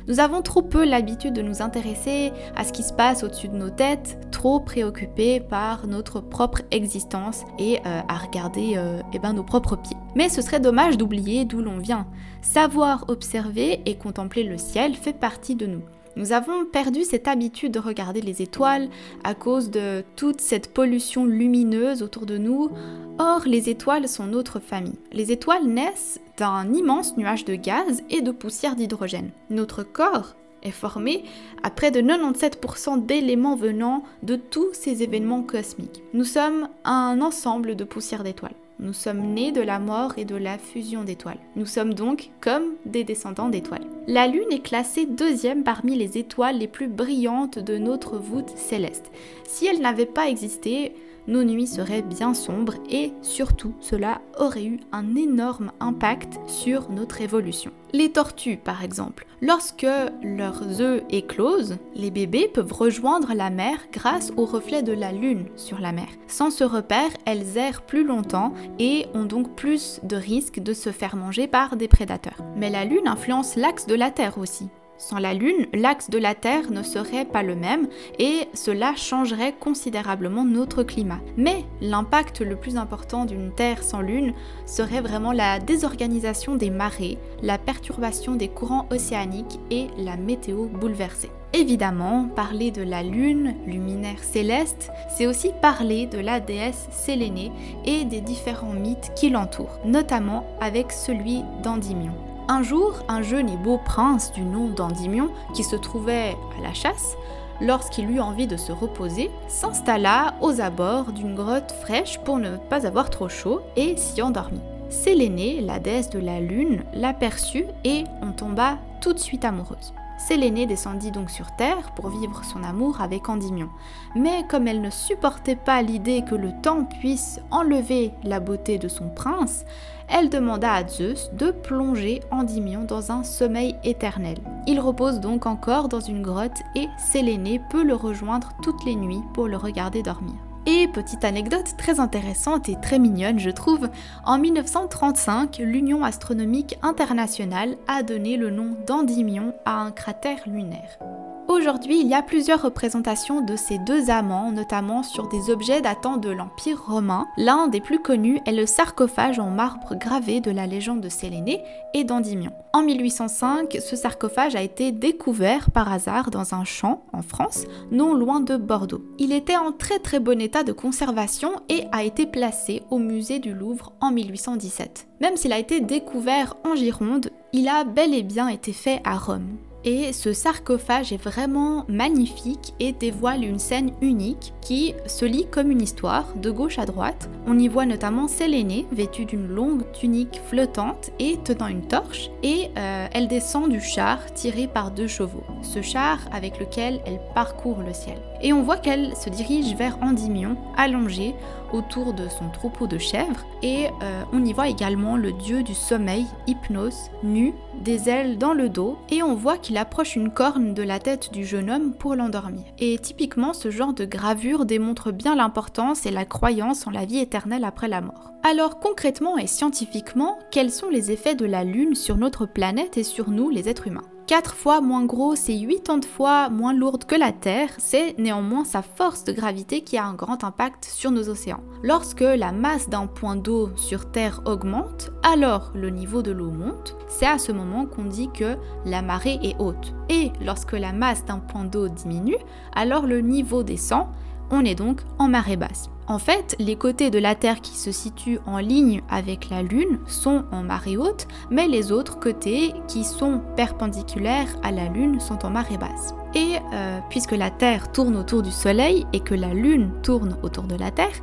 Nous 0.07 0.19
avons 0.19 0.43
trop 0.43 0.61
peu 0.61 0.85
l'habitude 0.85 1.33
de 1.33 1.41
nous 1.41 1.63
intéresser 1.63 2.31
à 2.55 2.63
ce 2.63 2.71
qui 2.71 2.83
se 2.83 2.93
passe 2.93 3.23
au-dessus 3.23 3.47
de 3.47 3.57
nos 3.57 3.71
têtes, 3.71 4.19
trop 4.31 4.59
préoccupés 4.59 5.39
par 5.39 5.87
notre 5.87 6.19
propre 6.21 6.61
existence 6.69 7.45
et 7.57 7.79
euh, 7.87 8.01
à 8.07 8.17
regarder 8.17 8.73
euh, 8.75 9.01
eh 9.11 9.17
ben, 9.17 9.33
nos 9.33 9.43
propres 9.43 9.75
pieds. 9.75 9.97
Mais 10.15 10.29
ce 10.29 10.43
serait 10.43 10.59
dommage 10.59 10.99
d'oublier 10.99 11.45
d'où 11.45 11.63
l'on 11.63 11.79
vient. 11.79 12.05
Savoir 12.43 13.05
observer 13.07 13.81
et 13.87 13.95
contempler 13.95 14.43
le 14.43 14.59
ciel 14.59 14.93
fait 14.93 15.13
partie 15.13 15.55
de 15.55 15.65
nous. 15.65 15.81
Nous 16.17 16.31
avons 16.31 16.65
perdu 16.65 17.03
cette 17.03 17.27
habitude 17.27 17.73
de 17.73 17.79
regarder 17.79 18.21
les 18.21 18.41
étoiles 18.41 18.89
à 19.23 19.35
cause 19.35 19.69
de 19.69 20.03
toute 20.15 20.41
cette 20.41 20.73
pollution 20.73 21.25
lumineuse 21.25 22.01
autour 22.01 22.25
de 22.25 22.39
nous. 22.39 22.71
Or, 23.19 23.43
les 23.45 23.69
étoiles 23.69 24.07
sont 24.07 24.25
notre 24.25 24.59
famille. 24.59 24.97
Les 25.13 25.31
étoiles 25.31 25.67
naissent 25.67 26.19
d'un 26.37 26.73
immense 26.73 27.15
nuage 27.17 27.45
de 27.45 27.53
gaz 27.53 28.01
et 28.09 28.21
de 28.21 28.31
poussière 28.31 28.75
d'hydrogène. 28.75 29.29
Notre 29.51 29.83
corps 29.83 30.35
est 30.63 30.71
formé 30.71 31.23
à 31.61 31.69
près 31.69 31.91
de 31.91 32.01
97% 32.01 33.05
d'éléments 33.05 33.55
venant 33.55 34.01
de 34.23 34.37
tous 34.37 34.73
ces 34.73 35.03
événements 35.03 35.43
cosmiques. 35.43 36.01
Nous 36.15 36.25
sommes 36.25 36.67
un 36.83 37.21
ensemble 37.21 37.75
de 37.75 37.83
poussière 37.83 38.23
d'étoiles. 38.23 38.55
Nous 38.79 38.93
sommes 38.93 39.33
nés 39.33 39.51
de 39.51 39.61
la 39.61 39.79
mort 39.79 40.13
et 40.17 40.25
de 40.25 40.35
la 40.35 40.59
fusion 40.59 41.03
d'étoiles. 41.03 41.39
Nous 41.55 41.65
sommes 41.65 41.95
donc 41.95 42.29
comme 42.41 42.75
des 42.85 43.03
descendants 43.03 43.49
d'étoiles. 43.49 43.87
La 44.05 44.27
Lune 44.27 44.51
est 44.51 44.63
classée 44.63 45.07
deuxième 45.07 45.63
parmi 45.63 45.95
les 45.95 46.19
étoiles 46.19 46.59
les 46.59 46.67
plus 46.67 46.87
brillantes 46.87 47.57
de 47.57 47.79
notre 47.79 48.17
voûte 48.17 48.51
céleste. 48.55 49.11
Si 49.45 49.65
elle 49.65 49.81
n'avait 49.81 50.05
pas 50.05 50.29
existé, 50.29 50.93
nos 51.27 51.43
nuits 51.43 51.67
seraient 51.67 52.01
bien 52.01 52.33
sombres 52.33 52.75
et 52.89 53.13
surtout 53.21 53.73
cela 53.79 54.21
aurait 54.39 54.65
eu 54.65 54.79
un 54.91 55.15
énorme 55.15 55.71
impact 55.79 56.39
sur 56.47 56.89
notre 56.89 57.21
évolution. 57.21 57.71
Les 57.93 58.11
tortues 58.11 58.57
par 58.57 58.83
exemple, 58.83 59.25
lorsque 59.41 59.87
leurs 60.23 60.81
œufs 60.81 61.03
éclosent, 61.09 61.77
les 61.95 62.11
bébés 62.11 62.49
peuvent 62.53 62.73
rejoindre 62.73 63.33
la 63.33 63.49
mer 63.49 63.79
grâce 63.91 64.31
au 64.37 64.45
reflet 64.45 64.83
de 64.83 64.93
la 64.93 65.11
lune 65.11 65.45
sur 65.55 65.79
la 65.79 65.91
mer. 65.91 66.07
Sans 66.27 66.51
ce 66.51 66.63
repère, 66.63 67.11
elles 67.25 67.57
errent 67.57 67.83
plus 67.83 68.03
longtemps 68.03 68.53
et 68.79 69.05
ont 69.13 69.25
donc 69.25 69.55
plus 69.55 69.99
de 70.03 70.15
risques 70.15 70.59
de 70.59 70.73
se 70.73 70.91
faire 70.91 71.15
manger 71.15 71.47
par 71.47 71.77
des 71.77 71.87
prédateurs. 71.87 72.43
Mais 72.55 72.69
la 72.69 72.85
lune 72.85 73.07
influence 73.07 73.55
l'axe 73.55 73.87
de 73.87 73.95
la 73.95 74.11
Terre 74.11 74.37
aussi. 74.37 74.67
Sans 74.97 75.19
la 75.19 75.35
Lune, 75.35 75.67
l'axe 75.73 76.09
de 76.09 76.17
la 76.17 76.33
Terre 76.33 76.71
ne 76.71 76.81
serait 76.81 77.25
pas 77.25 77.43
le 77.43 77.55
même 77.55 77.87
et 78.17 78.47
cela 78.55 78.95
changerait 78.95 79.53
considérablement 79.59 80.43
notre 80.43 80.81
climat. 80.81 81.19
Mais 81.37 81.65
l'impact 81.81 82.41
le 82.41 82.55
plus 82.55 82.77
important 82.77 83.25
d'une 83.25 83.51
Terre 83.51 83.83
sans 83.83 84.01
Lune 84.01 84.33
serait 84.65 85.01
vraiment 85.01 85.33
la 85.33 85.59
désorganisation 85.59 86.55
des 86.55 86.71
marées, 86.71 87.19
la 87.43 87.59
perturbation 87.59 88.35
des 88.35 88.47
courants 88.47 88.87
océaniques 88.89 89.59
et 89.69 89.87
la 89.99 90.17
météo 90.17 90.65
bouleversée. 90.65 91.29
Évidemment, 91.53 92.27
parler 92.35 92.71
de 92.71 92.81
la 92.81 93.03
Lune, 93.03 93.55
luminaire 93.67 94.23
céleste, 94.23 94.91
c'est 95.15 95.27
aussi 95.27 95.51
parler 95.61 96.07
de 96.07 96.19
la 96.19 96.39
déesse 96.39 96.87
Sélénée 96.91 97.51
et 97.85 98.03
des 98.03 98.21
différents 98.21 98.73
mythes 98.73 99.11
qui 99.15 99.29
l'entourent, 99.29 99.79
notamment 99.85 100.45
avec 100.59 100.91
celui 100.91 101.43
d'Endymion. 101.63 102.26
Un 102.49 102.63
jour, 102.63 102.93
un 103.09 103.21
jeune 103.21 103.49
et 103.49 103.57
beau 103.57 103.77
prince 103.77 104.31
du 104.31 104.41
nom 104.41 104.69
d'Endymion, 104.69 105.29
qui 105.53 105.65
se 105.65 105.75
trouvait 105.75 106.37
à 106.57 106.63
la 106.63 106.73
chasse, 106.73 107.17
lorsqu'il 107.59 108.09
eut 108.09 108.21
envie 108.21 108.47
de 108.47 108.55
se 108.55 108.71
reposer, 108.71 109.29
s'installa 109.49 110.33
aux 110.39 110.61
abords 110.61 111.11
d'une 111.11 111.35
grotte 111.35 111.73
fraîche 111.81 112.19
pour 112.19 112.37
ne 112.37 112.55
pas 112.55 112.87
avoir 112.87 113.09
trop 113.09 113.27
chaud 113.27 113.61
et 113.75 113.97
s'y 113.97 114.21
endormit. 114.21 114.61
Sélénée, 114.89 115.59
la 115.59 115.79
déesse 115.79 116.09
de 116.09 116.19
la 116.19 116.39
lune, 116.39 116.83
l'aperçut 116.93 117.65
et 117.83 118.05
on 118.21 118.31
tomba 118.31 118.77
tout 119.01 119.11
de 119.11 119.19
suite 119.19 119.43
amoureuse. 119.43 119.93
Sélénée 120.17 120.65
descendit 120.65 121.11
donc 121.11 121.29
sur 121.29 121.51
Terre 121.51 121.91
pour 121.95 122.09
vivre 122.09 122.43
son 122.43 122.63
amour 122.63 123.01
avec 123.01 123.29
Endymion. 123.29 123.69
Mais 124.15 124.45
comme 124.49 124.67
elle 124.67 124.81
ne 124.81 124.89
supportait 124.89 125.55
pas 125.55 125.81
l'idée 125.81 126.23
que 126.27 126.35
le 126.35 126.51
temps 126.61 126.85
puisse 126.85 127.39
enlever 127.51 128.11
la 128.23 128.39
beauté 128.39 128.77
de 128.77 128.87
son 128.87 129.09
prince, 129.09 129.63
elle 130.07 130.29
demanda 130.29 130.73
à 130.73 130.87
Zeus 130.87 131.29
de 131.33 131.51
plonger 131.51 132.21
Endymion 132.31 132.83
dans 132.83 133.11
un 133.11 133.23
sommeil 133.23 133.75
éternel. 133.83 134.37
Il 134.65 134.79
repose 134.79 135.19
donc 135.19 135.45
encore 135.45 135.89
dans 135.89 135.99
une 135.99 136.21
grotte 136.21 136.61
et 136.75 136.87
Sélénée 136.97 137.61
peut 137.69 137.83
le 137.83 137.95
rejoindre 137.95 138.53
toutes 138.63 138.85
les 138.85 138.95
nuits 138.95 139.23
pour 139.33 139.47
le 139.47 139.57
regarder 139.57 140.01
dormir. 140.01 140.46
Et 140.69 140.89
petite 140.89 141.23
anecdote 141.23 141.77
très 141.77 142.01
intéressante 142.01 142.67
et 142.67 142.75
très 142.81 142.99
mignonne, 142.99 143.39
je 143.39 143.49
trouve, 143.49 143.87
en 144.25 144.37
1935, 144.37 145.59
l'Union 145.59 146.03
astronomique 146.03 146.77
internationale 146.81 147.77
a 147.87 148.03
donné 148.03 148.35
le 148.35 148.49
nom 148.49 148.75
d'Endymion 148.85 149.53
à 149.63 149.79
un 149.79 149.91
cratère 149.91 150.39
lunaire. 150.45 150.99
Aujourd'hui, 151.47 152.01
il 152.01 152.07
y 152.07 152.13
a 152.13 152.21
plusieurs 152.21 152.61
représentations 152.61 153.39
de 153.39 153.55
ces 153.55 153.77
deux 153.77 154.09
amants, 154.09 154.51
notamment 154.51 155.01
sur 155.01 155.29
des 155.29 155.49
objets 155.49 155.79
datant 155.79 156.17
de 156.17 156.29
l'Empire 156.29 156.83
romain. 156.85 157.25
L'un 157.37 157.69
des 157.69 157.79
plus 157.79 157.99
connus 157.99 158.41
est 158.45 158.51
le 158.51 158.65
sarcophage 158.65 159.39
en 159.39 159.49
marbre 159.49 159.95
gravé 159.95 160.41
de 160.41 160.51
la 160.51 160.67
légende 160.67 160.99
de 160.99 161.07
Sélénée 161.07 161.63
et 161.93 162.03
d'Endymion. 162.03 162.51
En 162.73 162.83
1805, 162.83 163.77
ce 163.79 163.95
sarcophage 163.95 164.57
a 164.57 164.61
été 164.61 164.91
découvert 164.91 165.71
par 165.71 165.91
hasard 165.91 166.31
dans 166.31 166.53
un 166.53 166.65
champ 166.65 167.05
en 167.13 167.21
France, 167.21 167.63
non 167.91 168.13
loin 168.13 168.41
de 168.41 168.57
Bordeaux. 168.57 169.05
Il 169.17 169.31
était 169.31 169.55
en 169.55 169.71
très 169.71 169.99
très 169.99 170.19
bon 170.19 170.41
état 170.41 170.63
de 170.63 170.73
conservation 170.73 171.51
et 171.69 171.85
a 171.93 172.03
été 172.03 172.25
placé 172.25 172.83
au 172.91 172.97
musée 172.97 173.39
du 173.39 173.53
Louvre 173.53 173.93
en 174.01 174.11
1817. 174.11 175.07
Même 175.21 175.37
s'il 175.37 175.53
a 175.53 175.59
été 175.59 175.79
découvert 175.79 176.57
en 176.65 176.75
Gironde, 176.75 177.29
il 177.53 177.69
a 177.69 177.85
bel 177.85 178.13
et 178.13 178.23
bien 178.23 178.49
été 178.49 178.73
fait 178.73 179.01
à 179.05 179.17
Rome. 179.17 179.57
Et 179.89 180.11
ce 180.11 180.33
sarcophage 180.33 181.13
est 181.13 181.23
vraiment 181.23 181.85
magnifique 181.87 182.73
et 182.81 182.91
dévoile 182.91 183.45
une 183.45 183.57
scène 183.57 183.93
unique 184.01 184.53
qui 184.59 184.93
se 185.05 185.23
lit 185.23 185.47
comme 185.49 185.71
une 185.71 185.81
histoire 185.81 186.25
de 186.35 186.51
gauche 186.51 186.77
à 186.77 186.85
droite. 186.85 187.29
On 187.47 187.57
y 187.57 187.69
voit 187.69 187.85
notamment 187.85 188.27
Sélénée 188.27 188.85
vêtue 188.91 189.23
d'une 189.23 189.47
longue 189.47 189.89
tunique 189.93 190.41
flottante 190.49 191.11
et 191.19 191.37
tenant 191.45 191.67
une 191.67 191.87
torche 191.87 192.29
et 192.43 192.69
euh, 192.77 193.07
elle 193.13 193.29
descend 193.29 193.69
du 193.69 193.79
char 193.79 194.19
tiré 194.33 194.67
par 194.67 194.91
deux 194.91 195.07
chevaux. 195.07 195.45
Ce 195.61 195.81
char 195.81 196.19
avec 196.33 196.59
lequel 196.59 196.99
elle 197.05 197.21
parcourt 197.33 197.81
le 197.81 197.93
ciel. 197.93 198.17
Et 198.41 198.51
on 198.51 198.63
voit 198.63 198.75
qu'elle 198.75 199.15
se 199.15 199.29
dirige 199.29 199.73
vers 199.77 199.97
Endymion 200.01 200.57
allongé 200.75 201.33
autour 201.71 202.13
de 202.13 202.27
son 202.27 202.49
troupeau 202.49 202.87
de 202.87 202.97
chèvres 202.97 203.45
et 203.61 203.87
euh, 204.01 204.23
on 204.33 204.43
y 204.43 204.53
voit 204.53 204.67
également 204.67 205.17
le 205.17 205.31
dieu 205.31 205.63
du 205.63 205.73
sommeil, 205.73 206.25
Hypnos, 206.45 207.09
nu, 207.23 207.53
des 207.81 208.09
ailes 208.09 208.37
dans 208.37 208.53
le 208.53 208.69
dos 208.69 208.97
et 209.09 209.23
on 209.23 209.35
voit 209.35 209.57
qu'il 209.57 209.76
approche 209.77 210.15
une 210.15 210.31
corne 210.31 210.73
de 210.73 210.83
la 210.83 210.99
tête 210.99 211.31
du 211.31 211.45
jeune 211.45 211.69
homme 211.69 211.93
pour 211.93 212.15
l'endormir. 212.15 212.65
Et 212.79 212.97
typiquement 212.97 213.53
ce 213.53 213.71
genre 213.71 213.93
de 213.93 214.05
gravure 214.05 214.65
démontre 214.65 215.11
bien 215.11 215.35
l'importance 215.35 216.05
et 216.05 216.11
la 216.11 216.25
croyance 216.25 216.87
en 216.87 216.91
la 216.91 217.05
vie 217.05 217.19
éternelle 217.19 217.63
après 217.63 217.87
la 217.87 218.01
mort. 218.01 218.31
Alors 218.43 218.79
concrètement 218.79 219.37
et 219.37 219.47
scientifiquement, 219.47 220.39
quels 220.51 220.71
sont 220.71 220.89
les 220.89 221.11
effets 221.11 221.35
de 221.35 221.45
la 221.45 221.63
Lune 221.63 221.95
sur 221.95 222.17
notre 222.17 222.45
planète 222.45 222.97
et 222.97 223.03
sur 223.03 223.29
nous 223.29 223.49
les 223.49 223.69
êtres 223.69 223.87
humains? 223.87 224.03
4 224.27 224.55
fois 224.55 224.81
moins 224.81 225.05
grosse 225.05 225.47
et 225.47 225.57
80 225.57 226.01
fois 226.05 226.49
moins 226.49 226.73
lourde 226.73 227.05
que 227.05 227.15
la 227.15 227.31
Terre, 227.31 227.69
c'est 227.77 228.13
néanmoins 228.17 228.65
sa 228.65 228.81
force 228.81 229.23
de 229.23 229.31
gravité 229.31 229.81
qui 229.81 229.97
a 229.97 230.05
un 230.05 230.15
grand 230.15 230.43
impact 230.43 230.83
sur 230.83 231.11
nos 231.11 231.29
océans. 231.29 231.63
Lorsque 231.81 232.19
la 232.19 232.51
masse 232.51 232.89
d'un 232.89 233.07
point 233.07 233.37
d'eau 233.37 233.69
sur 233.77 234.11
Terre 234.11 234.41
augmente, 234.45 235.11
alors 235.23 235.71
le 235.73 235.89
niveau 235.91 236.21
de 236.21 236.31
l'eau 236.31 236.51
monte. 236.51 236.97
C'est 237.07 237.25
à 237.25 237.37
ce 237.37 237.53
moment 237.53 237.85
qu'on 237.85 238.03
dit 238.03 238.29
que 238.33 238.57
la 238.85 239.01
marée 239.01 239.39
est 239.43 239.55
haute. 239.59 239.93
Et 240.09 240.33
lorsque 240.45 240.73
la 240.73 240.91
masse 240.91 241.23
d'un 241.23 241.39
point 241.39 241.63
d'eau 241.63 241.87
diminue, 241.87 242.37
alors 242.75 243.05
le 243.05 243.21
niveau 243.21 243.63
descend. 243.63 244.07
On 244.51 244.65
est 244.65 244.75
donc 244.75 245.01
en 245.19 245.29
marée 245.29 245.55
basse. 245.55 245.89
En 246.09 246.19
fait, 246.19 246.55
les 246.57 246.77
côtés 246.77 247.09
de 247.09 247.19
la 247.19 247.35
Terre 247.35 247.59
qui 247.59 247.75
se 247.75 247.91
situent 247.91 248.39
en 248.45 248.59
ligne 248.59 249.01
avec 249.09 249.49
la 249.49 249.61
Lune 249.61 249.99
sont 250.07 250.45
en 250.53 250.63
marée 250.63 250.95
haute, 250.95 251.27
mais 251.51 251.67
les 251.67 251.91
autres 251.91 252.17
côtés 252.17 252.73
qui 252.87 253.03
sont 253.03 253.41
perpendiculaires 253.57 254.55
à 254.63 254.71
la 254.71 254.87
Lune 254.87 255.19
sont 255.19 255.45
en 255.45 255.49
marée 255.49 255.77
basse. 255.77 256.13
Et 256.35 256.57
euh, 256.73 256.99
puisque 257.09 257.31
la 257.31 257.49
Terre 257.49 257.91
tourne 257.91 258.15
autour 258.15 258.41
du 258.41 258.51
Soleil 258.51 259.05
et 259.13 259.21
que 259.21 259.33
la 259.33 259.53
Lune 259.53 259.91
tourne 260.03 260.37
autour 260.43 260.65
de 260.65 260.75
la 260.75 260.91
Terre, 260.91 261.13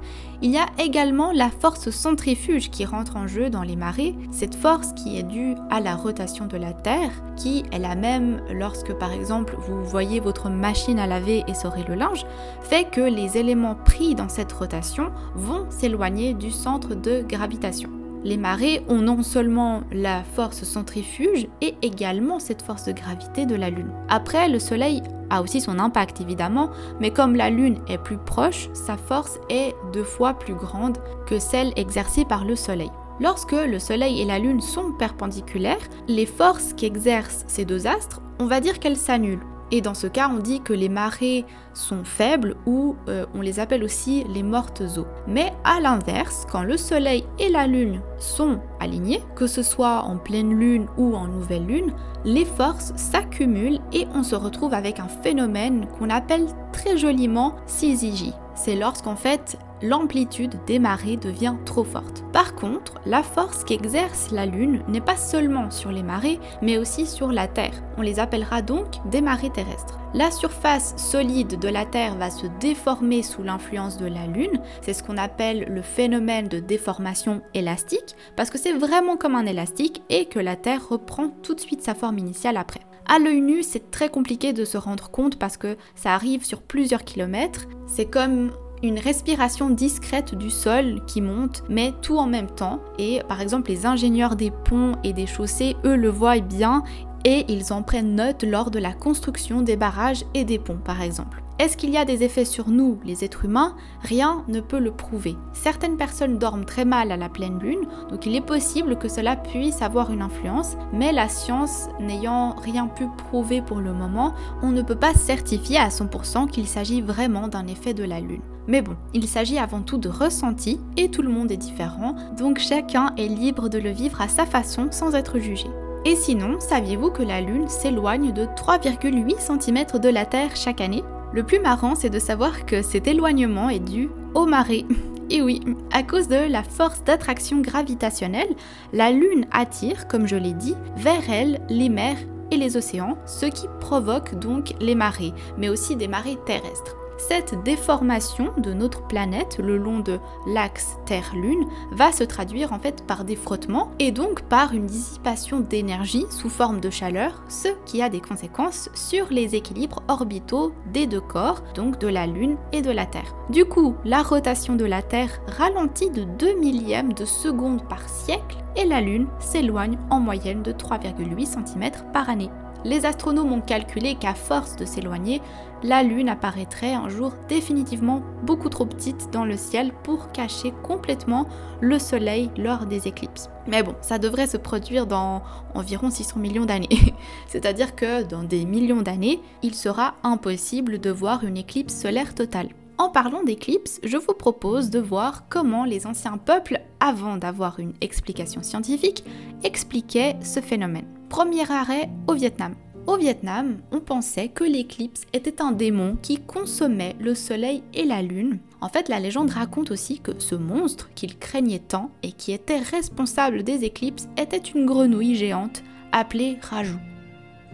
il 0.42 0.50
y 0.50 0.58
a 0.58 0.66
également 0.78 1.32
la 1.32 1.50
force 1.50 1.90
centrifuge 1.90 2.70
qui 2.70 2.84
rentre 2.84 3.16
en 3.16 3.26
jeu 3.26 3.50
dans 3.50 3.62
les 3.62 3.76
marées, 3.76 4.14
cette 4.30 4.54
force 4.54 4.92
qui 4.92 5.18
est 5.18 5.22
due 5.22 5.54
à 5.70 5.80
la 5.80 5.94
rotation 5.94 6.46
de 6.46 6.56
la 6.56 6.72
Terre, 6.72 7.10
qui 7.36 7.64
est 7.70 7.78
la 7.78 7.94
même 7.94 8.42
lorsque 8.50 8.92
par 8.94 9.12
exemple 9.12 9.56
vous 9.58 9.84
voyez 9.84 10.20
votre 10.20 10.50
machine 10.50 10.98
à 10.98 11.06
laver 11.06 11.44
et 11.48 11.54
saurer 11.54 11.84
le 11.86 11.94
linge, 11.94 12.26
fait 12.62 12.84
que 12.90 13.00
les 13.00 13.38
éléments 13.38 13.76
pris 13.76 14.14
dans 14.14 14.28
cette 14.28 14.52
rotation 14.52 15.12
vont 15.34 15.66
s'éloigner 15.70 16.34
du 16.34 16.50
centre 16.50 16.94
de 16.94 17.22
gravitation. 17.22 18.03
Les 18.24 18.38
marées 18.38 18.82
ont 18.88 19.02
non 19.02 19.22
seulement 19.22 19.82
la 19.92 20.24
force 20.24 20.64
centrifuge 20.64 21.46
et 21.60 21.74
également 21.82 22.38
cette 22.38 22.62
force 22.62 22.86
de 22.86 22.92
gravité 22.92 23.44
de 23.44 23.54
la 23.54 23.68
Lune. 23.68 23.92
Après, 24.08 24.48
le 24.48 24.58
Soleil 24.58 25.02
a 25.28 25.42
aussi 25.42 25.60
son 25.60 25.78
impact 25.78 26.22
évidemment, 26.22 26.70
mais 27.00 27.10
comme 27.10 27.36
la 27.36 27.50
Lune 27.50 27.80
est 27.86 27.98
plus 27.98 28.16
proche, 28.16 28.70
sa 28.72 28.96
force 28.96 29.38
est 29.50 29.74
deux 29.92 30.04
fois 30.04 30.38
plus 30.38 30.54
grande 30.54 30.96
que 31.26 31.38
celle 31.38 31.72
exercée 31.76 32.24
par 32.24 32.46
le 32.46 32.56
Soleil. 32.56 32.90
Lorsque 33.20 33.52
le 33.52 33.78
Soleil 33.78 34.22
et 34.22 34.24
la 34.24 34.38
Lune 34.38 34.62
sont 34.62 34.92
perpendiculaires, 34.92 35.76
les 36.08 36.26
forces 36.26 36.72
qu'exercent 36.72 37.44
ces 37.46 37.66
deux 37.66 37.86
astres, 37.86 38.22
on 38.40 38.46
va 38.46 38.60
dire 38.60 38.80
qu'elles 38.80 38.96
s'annulent. 38.96 39.44
Et 39.70 39.80
dans 39.80 39.94
ce 39.94 40.06
cas, 40.06 40.28
on 40.28 40.38
dit 40.38 40.60
que 40.60 40.72
les 40.72 40.88
marées 40.88 41.44
sont 41.72 42.04
faibles 42.04 42.56
ou 42.66 42.96
euh, 43.08 43.26
on 43.34 43.40
les 43.40 43.60
appelle 43.60 43.82
aussi 43.82 44.24
les 44.24 44.42
mortes 44.42 44.82
eaux. 44.98 45.06
Mais 45.26 45.52
à 45.64 45.80
l'inverse, 45.80 46.46
quand 46.50 46.62
le 46.62 46.76
Soleil 46.76 47.24
et 47.38 47.48
la 47.48 47.66
Lune 47.66 48.00
sont 48.18 48.60
alignés, 48.80 49.22
que 49.34 49.46
ce 49.46 49.62
soit 49.62 50.02
en 50.02 50.16
pleine 50.16 50.58
Lune 50.58 50.86
ou 50.96 51.14
en 51.16 51.26
nouvelle 51.26 51.66
Lune, 51.66 51.92
les 52.24 52.44
forces 52.44 52.92
s'accumulent 52.96 53.80
et 53.92 54.06
on 54.14 54.22
se 54.22 54.34
retrouve 54.34 54.74
avec 54.74 54.98
un 55.00 55.08
phénomène 55.08 55.86
qu'on 55.98 56.10
appelle 56.10 56.46
très 56.72 56.96
joliment 56.96 57.54
syzygie. 57.66 58.34
C'est 58.54 58.76
lorsqu'en 58.76 59.16
fait 59.16 59.58
l'amplitude 59.82 60.54
des 60.66 60.78
marées 60.78 61.16
devient 61.16 61.54
trop 61.66 61.84
forte. 61.84 62.24
Par 62.32 62.54
contre, 62.54 62.94
la 63.04 63.22
force 63.22 63.64
qu'exerce 63.64 64.30
la 64.30 64.46
Lune 64.46 64.82
n'est 64.88 65.00
pas 65.00 65.16
seulement 65.16 65.70
sur 65.70 65.90
les 65.90 66.02
marées, 66.02 66.40
mais 66.62 66.78
aussi 66.78 67.06
sur 67.06 67.32
la 67.32 67.48
Terre. 67.48 67.82
On 67.98 68.02
les 68.02 68.20
appellera 68.20 68.62
donc 68.62 68.86
des 69.10 69.20
marées 69.20 69.50
terrestres. 69.50 69.98
La 70.14 70.30
surface 70.30 70.94
solide 70.96 71.58
de 71.58 71.68
la 71.68 71.84
Terre 71.84 72.14
va 72.14 72.30
se 72.30 72.46
déformer 72.60 73.24
sous 73.24 73.42
l'influence 73.42 73.98
de 73.98 74.06
la 74.06 74.28
Lune, 74.28 74.60
c'est 74.80 74.92
ce 74.92 75.02
qu'on 75.02 75.16
appelle 75.16 75.66
le 75.68 75.82
phénomène 75.82 76.46
de 76.46 76.60
déformation 76.60 77.42
élastique, 77.52 78.14
parce 78.36 78.48
que 78.48 78.56
c'est 78.56 78.74
vraiment 78.74 79.16
comme 79.16 79.34
un 79.34 79.44
élastique 79.44 80.02
et 80.10 80.26
que 80.26 80.38
la 80.38 80.54
Terre 80.54 80.88
reprend 80.88 81.30
tout 81.42 81.56
de 81.56 81.60
suite 81.60 81.82
sa 81.82 81.96
forme 81.96 82.18
initiale 82.18 82.58
après. 82.58 82.82
À 83.08 83.18
l'œil 83.18 83.40
nu, 83.40 83.64
c'est 83.64 83.90
très 83.90 84.08
compliqué 84.08 84.52
de 84.52 84.64
se 84.64 84.78
rendre 84.78 85.10
compte 85.10 85.36
parce 85.36 85.56
que 85.56 85.76
ça 85.96 86.14
arrive 86.14 86.44
sur 86.44 86.62
plusieurs 86.62 87.02
kilomètres. 87.02 87.66
C'est 87.88 88.06
comme 88.06 88.52
une 88.84 89.00
respiration 89.00 89.68
discrète 89.68 90.36
du 90.36 90.50
sol 90.50 91.00
qui 91.06 91.22
monte, 91.22 91.64
mais 91.68 91.92
tout 92.02 92.18
en 92.18 92.26
même 92.26 92.50
temps. 92.50 92.80
Et 92.98 93.20
par 93.28 93.40
exemple, 93.40 93.70
les 93.70 93.84
ingénieurs 93.84 94.36
des 94.36 94.52
ponts 94.52 94.92
et 95.02 95.12
des 95.12 95.26
chaussées, 95.26 95.74
eux, 95.84 95.96
le 95.96 96.08
voient 96.08 96.38
bien 96.38 96.84
et 97.24 97.44
ils 97.48 97.72
en 97.72 97.82
prennent 97.82 98.14
note 98.14 98.44
lors 98.44 98.70
de 98.70 98.78
la 98.78 98.92
construction 98.92 99.62
des 99.62 99.76
barrages 99.76 100.24
et 100.34 100.44
des 100.44 100.58
ponts, 100.58 100.80
par 100.84 101.02
exemple. 101.02 101.42
Est-ce 101.60 101.76
qu'il 101.76 101.90
y 101.90 101.96
a 101.96 102.04
des 102.04 102.24
effets 102.24 102.44
sur 102.44 102.68
nous, 102.68 102.98
les 103.04 103.24
êtres 103.24 103.44
humains? 103.44 103.76
Rien 104.02 104.44
ne 104.48 104.60
peut 104.60 104.80
le 104.80 104.90
prouver. 104.90 105.36
Certaines 105.52 105.96
personnes 105.96 106.36
dorment 106.36 106.64
très 106.64 106.84
mal 106.84 107.12
à 107.12 107.16
la 107.16 107.28
pleine 107.28 107.60
lune, 107.60 107.86
donc 108.10 108.26
il 108.26 108.34
est 108.34 108.44
possible 108.44 108.98
que 108.98 109.08
cela 109.08 109.36
puisse 109.36 109.80
avoir 109.80 110.12
une 110.12 110.22
influence, 110.22 110.76
mais 110.92 111.12
la 111.12 111.28
science 111.28 111.88
n'ayant 112.00 112.56
rien 112.56 112.88
pu 112.88 113.06
prouver 113.28 113.62
pour 113.62 113.78
le 113.78 113.92
moment, 113.92 114.34
on 114.62 114.72
ne 114.72 114.82
peut 114.82 114.96
pas 114.96 115.14
certifier 115.14 115.78
à 115.78 115.90
100% 115.90 116.48
qu'il 116.48 116.66
s'agit 116.66 117.02
vraiment 117.02 117.46
d'un 117.46 117.68
effet 117.68 117.94
de 117.94 118.02
la 118.02 118.18
lune. 118.18 118.42
Mais 118.66 118.82
bon, 118.82 118.96
il 119.12 119.28
s'agit 119.28 119.58
avant 119.58 119.82
tout 119.82 119.98
de 119.98 120.08
ressenti 120.08 120.80
et 120.96 121.08
tout 121.08 121.22
le 121.22 121.30
monde 121.30 121.52
est 121.52 121.56
différent, 121.56 122.16
donc 122.36 122.58
chacun 122.58 123.12
est 123.16 123.28
libre 123.28 123.68
de 123.68 123.78
le 123.78 123.90
vivre 123.90 124.20
à 124.20 124.26
sa 124.26 124.44
façon 124.44 124.88
sans 124.90 125.14
être 125.14 125.38
jugé. 125.38 125.68
Et 126.06 126.16
sinon, 126.16 126.60
saviez-vous 126.60 127.10
que 127.10 127.22
la 127.22 127.40
Lune 127.40 127.68
s'éloigne 127.68 128.32
de 128.32 128.44
3,8 128.44 129.40
cm 129.40 129.98
de 129.98 130.08
la 130.10 130.26
Terre 130.26 130.54
chaque 130.54 130.82
année? 130.82 131.02
Le 131.32 131.42
plus 131.44 131.60
marrant, 131.60 131.94
c'est 131.94 132.10
de 132.10 132.18
savoir 132.18 132.66
que 132.66 132.82
cet 132.82 133.06
éloignement 133.06 133.70
est 133.70 133.78
dû 133.78 134.10
aux 134.34 134.44
marées. 134.44 134.84
Et 135.30 135.40
oui, 135.40 135.62
à 135.92 136.02
cause 136.02 136.28
de 136.28 136.36
la 136.36 136.62
force 136.62 137.02
d'attraction 137.04 137.62
gravitationnelle, 137.62 138.54
la 138.92 139.10
Lune 139.10 139.46
attire, 139.50 140.06
comme 140.06 140.26
je 140.26 140.36
l'ai 140.36 140.52
dit, 140.52 140.74
vers 140.96 141.30
elle 141.30 141.62
les 141.70 141.88
mers 141.88 142.18
et 142.50 142.58
les 142.58 142.76
océans, 142.76 143.16
ce 143.24 143.46
qui 143.46 143.66
provoque 143.80 144.34
donc 144.38 144.74
les 144.80 144.94
marées, 144.94 145.32
mais 145.56 145.70
aussi 145.70 145.96
des 145.96 146.08
marées 146.08 146.38
terrestres. 146.44 146.96
Cette 147.16 147.62
déformation 147.62 148.52
de 148.58 148.72
notre 148.72 149.06
planète 149.06 149.58
le 149.62 149.76
long 149.76 150.00
de 150.00 150.18
l'axe 150.46 150.96
Terre-Lune 151.06 151.66
va 151.92 152.12
se 152.12 152.24
traduire 152.24 152.72
en 152.72 152.78
fait 152.78 153.06
par 153.06 153.24
des 153.24 153.36
frottements 153.36 153.90
et 153.98 154.10
donc 154.10 154.42
par 154.42 154.74
une 154.74 154.86
dissipation 154.86 155.60
d'énergie 155.60 156.26
sous 156.30 156.48
forme 156.48 156.80
de 156.80 156.90
chaleur, 156.90 157.42
ce 157.48 157.68
qui 157.86 158.02
a 158.02 158.08
des 158.08 158.20
conséquences 158.20 158.90
sur 158.94 159.26
les 159.30 159.54
équilibres 159.54 160.02
orbitaux 160.08 160.72
des 160.92 161.06
deux 161.06 161.20
corps, 161.20 161.62
donc 161.74 161.98
de 161.98 162.08
la 162.08 162.26
Lune 162.26 162.56
et 162.72 162.82
de 162.82 162.90
la 162.90 163.06
Terre. 163.06 163.34
Du 163.50 163.64
coup, 163.64 163.94
la 164.04 164.22
rotation 164.22 164.74
de 164.74 164.84
la 164.84 165.02
Terre 165.02 165.40
ralentit 165.46 166.10
de 166.10 166.24
2 166.24 166.58
millièmes 166.58 167.12
de 167.12 167.24
seconde 167.24 167.86
par 167.88 168.08
siècle 168.08 168.58
et 168.76 168.84
la 168.84 169.00
Lune 169.00 169.28
s'éloigne 169.38 169.98
en 170.10 170.18
moyenne 170.18 170.62
de 170.62 170.72
3,8 170.72 171.46
cm 171.46 171.90
par 172.12 172.28
année 172.28 172.50
les 172.84 173.06
astronomes 173.06 173.52
ont 173.52 173.60
calculé 173.60 174.14
qu'à 174.14 174.34
force 174.34 174.76
de 174.76 174.84
s'éloigner, 174.84 175.40
la 175.84 176.02
Lune 176.02 176.30
apparaîtrait 176.30 176.94
un 176.94 177.10
jour 177.10 177.34
définitivement 177.46 178.22
beaucoup 178.42 178.70
trop 178.70 178.86
petite 178.86 179.28
dans 179.30 179.44
le 179.44 179.58
ciel 179.58 179.92
pour 180.02 180.32
cacher 180.32 180.72
complètement 180.82 181.46
le 181.82 181.98
Soleil 181.98 182.50
lors 182.56 182.86
des 182.86 183.06
éclipses. 183.06 183.50
Mais 183.68 183.82
bon, 183.82 183.94
ça 184.00 184.18
devrait 184.18 184.46
se 184.46 184.56
produire 184.56 185.06
dans 185.06 185.42
environ 185.74 186.08
600 186.08 186.40
millions 186.40 186.64
d'années. 186.64 186.88
C'est-à-dire 187.46 187.94
que 187.94 188.22
dans 188.22 188.42
des 188.42 188.64
millions 188.64 189.02
d'années, 189.02 189.40
il 189.62 189.74
sera 189.74 190.14
impossible 190.22 190.98
de 190.98 191.10
voir 191.10 191.44
une 191.44 191.58
éclipse 191.58 191.94
solaire 191.94 192.34
totale. 192.34 192.70
En 192.96 193.10
parlant 193.10 193.42
d'éclipses, 193.42 194.00
je 194.04 194.16
vous 194.16 194.32
propose 194.32 194.88
de 194.88 195.00
voir 195.00 195.48
comment 195.50 195.84
les 195.84 196.06
anciens 196.06 196.38
peuples, 196.38 196.80
avant 197.00 197.36
d'avoir 197.36 197.78
une 197.78 197.92
explication 198.00 198.62
scientifique, 198.62 199.22
expliquaient 199.64 200.36
ce 200.40 200.60
phénomène. 200.60 201.06
Premier 201.28 201.70
arrêt 201.70 202.08
au 202.26 202.34
Vietnam. 202.34 202.74
Au 203.06 203.18
Vietnam, 203.18 203.76
on 203.92 204.00
pensait 204.00 204.48
que 204.48 204.64
l'éclipse 204.64 205.22
était 205.34 205.60
un 205.60 205.72
démon 205.72 206.16
qui 206.22 206.38
consommait 206.38 207.16
le 207.20 207.34
soleil 207.34 207.82
et 207.92 208.04
la 208.04 208.22
lune. 208.22 208.60
En 208.80 208.88
fait, 208.88 209.10
la 209.10 209.20
légende 209.20 209.50
raconte 209.50 209.90
aussi 209.90 210.20
que 210.20 210.32
ce 210.38 210.54
monstre 210.54 211.10
qu'il 211.14 211.38
craignait 211.38 211.80
tant 211.80 212.10
et 212.22 212.32
qui 212.32 212.52
était 212.52 212.78
responsable 212.78 213.62
des 213.62 213.84
éclipses 213.84 214.26
était 214.38 214.56
une 214.56 214.86
grenouille 214.86 215.34
géante 215.34 215.82
appelée 216.12 216.56
Raju. 216.62 216.96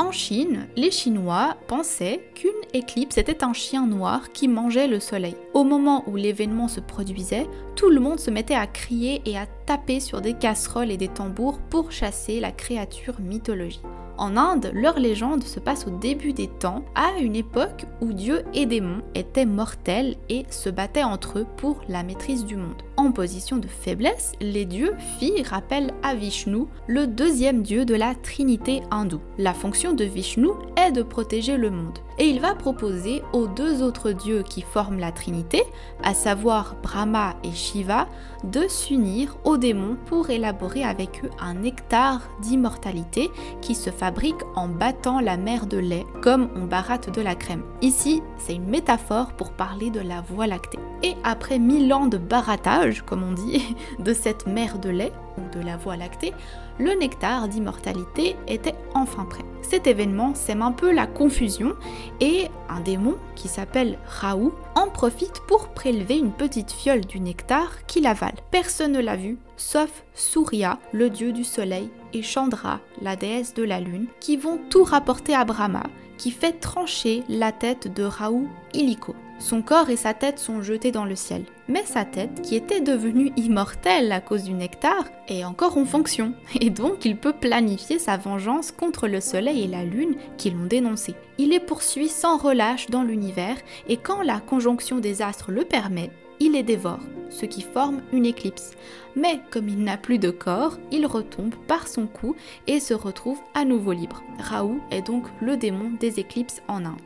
En 0.00 0.10
Chine, 0.10 0.66
les 0.76 0.90
Chinois 0.90 1.56
pensaient 1.68 2.20
qu'une 2.34 2.50
éclipse 2.72 3.18
était 3.18 3.44
un 3.44 3.52
chien 3.52 3.86
noir 3.86 4.32
qui 4.32 4.48
mangeait 4.48 4.88
le 4.88 4.98
soleil. 4.98 5.36
Au 5.54 5.62
moment 5.62 6.02
où 6.08 6.16
l'événement 6.16 6.66
se 6.66 6.80
produisait, 6.80 7.46
tout 7.76 7.90
le 7.90 8.00
monde 8.00 8.18
se 8.18 8.32
mettait 8.32 8.54
à 8.54 8.66
crier 8.66 9.22
et 9.26 9.38
à 9.38 9.46
taper 9.66 10.00
sur 10.00 10.22
des 10.22 10.34
casseroles 10.34 10.90
et 10.90 10.96
des 10.96 11.08
tambours 11.08 11.60
pour 11.70 11.92
chasser 11.92 12.40
la 12.40 12.50
créature 12.50 13.20
mythologique. 13.20 13.84
En 14.20 14.36
Inde, 14.36 14.70
leur 14.74 14.98
légende 14.98 15.44
se 15.44 15.58
passe 15.58 15.86
au 15.86 15.90
début 15.90 16.34
des 16.34 16.46
temps, 16.46 16.84
à 16.94 17.18
une 17.18 17.34
époque 17.34 17.86
où 18.02 18.12
Dieu 18.12 18.42
et 18.52 18.66
démons 18.66 19.00
étaient 19.14 19.46
mortels 19.46 20.16
et 20.28 20.44
se 20.50 20.68
battaient 20.68 21.02
entre 21.02 21.38
eux 21.38 21.46
pour 21.56 21.80
la 21.88 22.02
maîtrise 22.02 22.44
du 22.44 22.56
monde. 22.56 22.82
En 22.98 23.12
position 23.12 23.56
de 23.56 23.66
faiblesse, 23.66 24.32
les 24.42 24.66
dieux 24.66 24.92
firent 25.18 25.54
appel 25.54 25.94
à 26.02 26.14
Vishnu, 26.14 26.66
le 26.86 27.06
deuxième 27.06 27.62
dieu 27.62 27.86
de 27.86 27.94
la 27.94 28.14
trinité 28.14 28.82
hindoue. 28.90 29.22
La 29.38 29.54
fonction 29.54 29.94
de 29.94 30.04
Vishnu 30.04 30.48
est 30.76 30.92
de 30.92 31.02
protéger 31.02 31.56
le 31.56 31.70
monde. 31.70 31.98
Et 32.18 32.28
il 32.28 32.40
va 32.40 32.54
proposer 32.54 33.22
aux 33.32 33.46
deux 33.46 33.82
autres 33.82 34.12
dieux 34.12 34.42
qui 34.42 34.60
forment 34.60 34.98
la 34.98 35.12
trinité, 35.12 35.62
à 36.02 36.12
savoir 36.12 36.76
Brahma 36.82 37.36
et 37.42 37.52
Shiva, 37.52 38.06
de 38.44 38.68
s'unir 38.68 39.38
aux 39.44 39.56
démons 39.56 39.96
pour 40.04 40.28
élaborer 40.28 40.84
avec 40.84 41.24
eux 41.24 41.30
un 41.40 41.54
nectar 41.54 42.20
d'immortalité 42.42 43.30
qui 43.62 43.74
se 43.74 43.88
fabrique 43.88 44.09
en 44.54 44.68
battant 44.68 45.20
la 45.20 45.36
mer 45.36 45.66
de 45.66 45.78
lait 45.78 46.06
comme 46.22 46.48
on 46.56 46.66
baratte 46.66 47.10
de 47.10 47.22
la 47.22 47.34
crème. 47.34 47.62
Ici, 47.80 48.22
c'est 48.38 48.54
une 48.54 48.68
métaphore 48.68 49.32
pour 49.32 49.52
parler 49.52 49.90
de 49.90 50.00
la 50.00 50.20
voie 50.20 50.46
lactée. 50.46 50.78
Et 51.02 51.14
après 51.24 51.58
mille 51.58 51.92
ans 51.92 52.06
de 52.06 52.18
barattage, 52.18 53.02
comme 53.02 53.22
on 53.22 53.32
dit, 53.32 53.76
de 53.98 54.12
cette 54.12 54.46
mer 54.46 54.78
de 54.78 54.90
lait, 54.90 55.12
ou 55.38 55.56
de 55.56 55.64
la 55.64 55.76
voie 55.76 55.96
lactée, 55.96 56.32
le 56.78 56.92
nectar 56.94 57.48
d'immortalité 57.48 58.36
était 58.48 58.74
enfin 58.94 59.24
prêt. 59.24 59.44
Cet 59.62 59.86
événement 59.86 60.34
sème 60.34 60.62
un 60.62 60.72
peu 60.72 60.92
la 60.92 61.06
confusion 61.06 61.74
et 62.20 62.48
un 62.68 62.80
démon 62.80 63.16
qui 63.36 63.48
s'appelle 63.48 63.98
Raoult 64.06 64.54
en 64.74 64.88
profite 64.88 65.40
pour 65.46 65.68
prélever 65.68 66.18
une 66.18 66.32
petite 66.32 66.72
fiole 66.72 67.04
du 67.06 67.20
nectar 67.20 67.86
qu'il 67.86 68.06
avale. 68.06 68.34
Personne 68.50 68.92
ne 68.92 69.00
l'a 69.00 69.16
vu, 69.16 69.38
sauf 69.56 70.04
Surya, 70.14 70.78
le 70.92 71.10
dieu 71.10 71.32
du 71.32 71.44
soleil, 71.44 71.90
et 72.12 72.22
Chandra, 72.22 72.80
la 73.00 73.16
déesse 73.16 73.54
de 73.54 73.62
la 73.62 73.80
lune, 73.80 74.06
qui 74.20 74.36
vont 74.36 74.58
tout 74.70 74.84
rapporter 74.84 75.34
à 75.34 75.44
Brahma, 75.44 75.84
qui 76.18 76.30
fait 76.30 76.60
trancher 76.60 77.24
la 77.28 77.52
tête 77.52 77.92
de 77.92 78.02
Raoult 78.02 78.48
illico. 78.74 79.14
Son 79.40 79.62
corps 79.62 79.88
et 79.88 79.96
sa 79.96 80.12
tête 80.12 80.38
sont 80.38 80.60
jetés 80.60 80.92
dans 80.92 81.06
le 81.06 81.16
ciel. 81.16 81.44
Mais 81.66 81.84
sa 81.86 82.04
tête, 82.04 82.42
qui 82.42 82.56
était 82.56 82.82
devenue 82.82 83.32
immortelle 83.36 84.12
à 84.12 84.20
cause 84.20 84.42
du 84.42 84.52
nectar, 84.52 85.04
est 85.28 85.44
encore 85.44 85.78
en 85.78 85.86
fonction. 85.86 86.34
Et 86.60 86.68
donc 86.68 87.06
il 87.06 87.16
peut 87.16 87.32
planifier 87.32 87.98
sa 87.98 88.18
vengeance 88.18 88.70
contre 88.70 89.08
le 89.08 89.22
soleil 89.22 89.62
et 89.62 89.66
la 89.66 89.82
lune 89.82 90.16
qui 90.36 90.50
l'ont 90.50 90.66
dénoncé. 90.66 91.14
Il 91.38 91.50
les 91.50 91.60
poursuit 91.60 92.08
sans 92.08 92.36
relâche 92.36 92.90
dans 92.90 93.02
l'univers 93.02 93.56
et 93.88 93.96
quand 93.96 94.20
la 94.20 94.40
conjonction 94.40 94.98
des 94.98 95.22
astres 95.22 95.52
le 95.52 95.64
permet, 95.64 96.10
il 96.40 96.52
les 96.52 96.62
dévore, 96.62 97.00
ce 97.28 97.46
qui 97.46 97.60
forme 97.60 98.00
une 98.12 98.26
éclipse. 98.26 98.72
Mais 99.14 99.40
comme 99.50 99.68
il 99.68 99.84
n'a 99.84 99.96
plus 99.96 100.18
de 100.18 100.30
corps, 100.30 100.78
il 100.90 101.06
retombe 101.06 101.54
par 101.68 101.86
son 101.86 102.06
cou 102.06 102.34
et 102.66 102.80
se 102.80 102.94
retrouve 102.94 103.38
à 103.54 103.64
nouveau 103.64 103.92
libre. 103.92 104.22
Raoult 104.38 104.80
est 104.90 105.06
donc 105.06 105.26
le 105.40 105.56
démon 105.56 105.90
des 106.00 106.18
éclipses 106.18 106.62
en 106.66 106.84
Inde. 106.84 106.96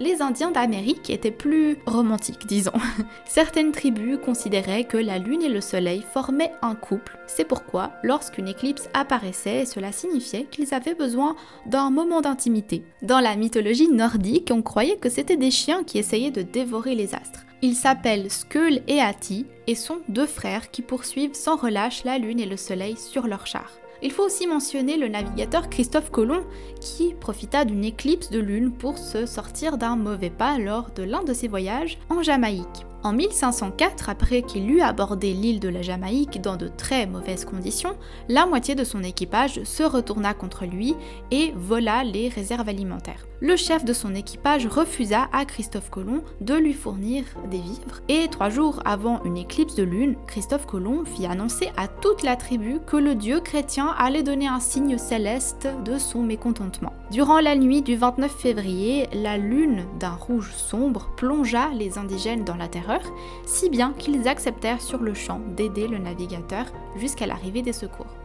les 0.00 0.22
Indiens 0.22 0.52
d'Amérique 0.52 1.10
étaient 1.10 1.32
plus 1.32 1.76
romantiques, 1.84 2.46
disons. 2.46 2.70
Certaines 3.26 3.72
tribus 3.72 4.18
considéraient 4.24 4.84
que 4.84 4.96
la 4.96 5.18
Lune 5.18 5.42
et 5.42 5.48
le 5.48 5.60
Soleil 5.60 6.04
formaient 6.14 6.52
un 6.62 6.76
couple. 6.76 7.18
C'est 7.26 7.44
pourquoi, 7.44 7.90
lorsqu'une 8.04 8.46
éclipse 8.46 8.88
apparaissait, 8.94 9.66
cela 9.66 9.90
signifiait 9.90 10.44
qu'ils 10.44 10.72
avaient 10.72 10.94
besoin 10.94 11.34
d'un 11.66 11.90
moment 11.90 12.20
d'intimité. 12.20 12.84
Dans 13.02 13.18
la 13.18 13.34
mythologie 13.34 13.88
nordique, 13.88 14.52
on 14.52 14.62
croyait 14.62 14.98
que 14.98 15.10
c'était 15.10 15.36
des 15.36 15.50
chiens 15.50 15.82
qui 15.82 15.98
essayaient 15.98 16.30
de 16.30 16.42
dévorer 16.42 16.94
les 16.94 17.16
astres. 17.16 17.47
Ils 17.60 17.74
s'appellent 17.74 18.30
Skull 18.30 18.82
et 18.86 19.00
Ati 19.00 19.46
et 19.66 19.74
sont 19.74 19.98
deux 20.08 20.26
frères 20.26 20.70
qui 20.70 20.80
poursuivent 20.80 21.34
sans 21.34 21.56
relâche 21.56 22.04
la 22.04 22.18
Lune 22.18 22.38
et 22.38 22.46
le 22.46 22.56
Soleil 22.56 22.96
sur 22.96 23.26
leur 23.26 23.46
char. 23.46 23.72
Il 24.00 24.12
faut 24.12 24.22
aussi 24.22 24.46
mentionner 24.46 24.96
le 24.96 25.08
navigateur 25.08 25.68
Christophe 25.68 26.10
Colomb 26.10 26.44
qui 26.80 27.14
profita 27.14 27.64
d'une 27.64 27.84
éclipse 27.84 28.30
de 28.30 28.38
lune 28.38 28.70
pour 28.70 28.96
se 28.96 29.26
sortir 29.26 29.76
d'un 29.76 29.96
mauvais 29.96 30.30
pas 30.30 30.58
lors 30.58 30.90
de 30.92 31.02
l'un 31.02 31.24
de 31.24 31.32
ses 31.32 31.48
voyages 31.48 31.98
en 32.08 32.22
Jamaïque. 32.22 32.86
En 33.02 33.12
1504, 33.12 34.08
après 34.08 34.42
qu'il 34.42 34.70
eut 34.70 34.80
abordé 34.80 35.32
l'île 35.32 35.60
de 35.60 35.68
la 35.68 35.82
Jamaïque 35.82 36.40
dans 36.40 36.56
de 36.56 36.68
très 36.68 37.06
mauvaises 37.06 37.44
conditions, 37.44 37.96
la 38.28 38.46
moitié 38.46 38.76
de 38.76 38.84
son 38.84 39.02
équipage 39.02 39.62
se 39.64 39.82
retourna 39.82 40.34
contre 40.34 40.64
lui 40.64 40.94
et 41.32 41.52
vola 41.56 42.04
les 42.04 42.28
réserves 42.28 42.68
alimentaires. 42.68 43.27
Le 43.40 43.54
chef 43.54 43.84
de 43.84 43.92
son 43.92 44.16
équipage 44.16 44.66
refusa 44.66 45.28
à 45.32 45.44
Christophe 45.44 45.90
Colomb 45.90 46.24
de 46.40 46.54
lui 46.54 46.72
fournir 46.72 47.24
des 47.48 47.60
vivres 47.60 48.00
et 48.08 48.26
trois 48.26 48.50
jours 48.50 48.82
avant 48.84 49.22
une 49.22 49.36
éclipse 49.36 49.76
de 49.76 49.84
lune, 49.84 50.16
Christophe 50.26 50.66
Colomb 50.66 51.04
fit 51.04 51.26
annoncer 51.26 51.70
à 51.76 51.86
toute 51.86 52.24
la 52.24 52.34
tribu 52.34 52.80
que 52.84 52.96
le 52.96 53.14
dieu 53.14 53.38
chrétien 53.38 53.94
allait 53.96 54.24
donner 54.24 54.48
un 54.48 54.58
signe 54.58 54.98
céleste 54.98 55.68
de 55.84 55.98
son 55.98 56.24
mécontentement. 56.24 56.92
Durant 57.12 57.38
la 57.38 57.54
nuit 57.54 57.82
du 57.82 57.94
29 57.94 58.28
février, 58.28 59.06
la 59.12 59.38
lune 59.38 59.84
d'un 60.00 60.16
rouge 60.16 60.52
sombre 60.52 61.10
plongea 61.16 61.68
les 61.74 61.96
indigènes 61.96 62.42
dans 62.42 62.56
la 62.56 62.66
terre 62.66 63.12
si 63.46 63.70
bien 63.70 63.92
qu'ils 63.96 64.26
acceptèrent 64.26 64.82
sur 64.82 64.98
le 64.98 65.14
champ 65.14 65.40
d'aider 65.56 65.86
le 65.86 65.98
navigateur 65.98 66.66
jusqu'à 66.96 67.28
l'arrivée 67.28 67.62
des 67.62 67.72
secours. 67.72 68.17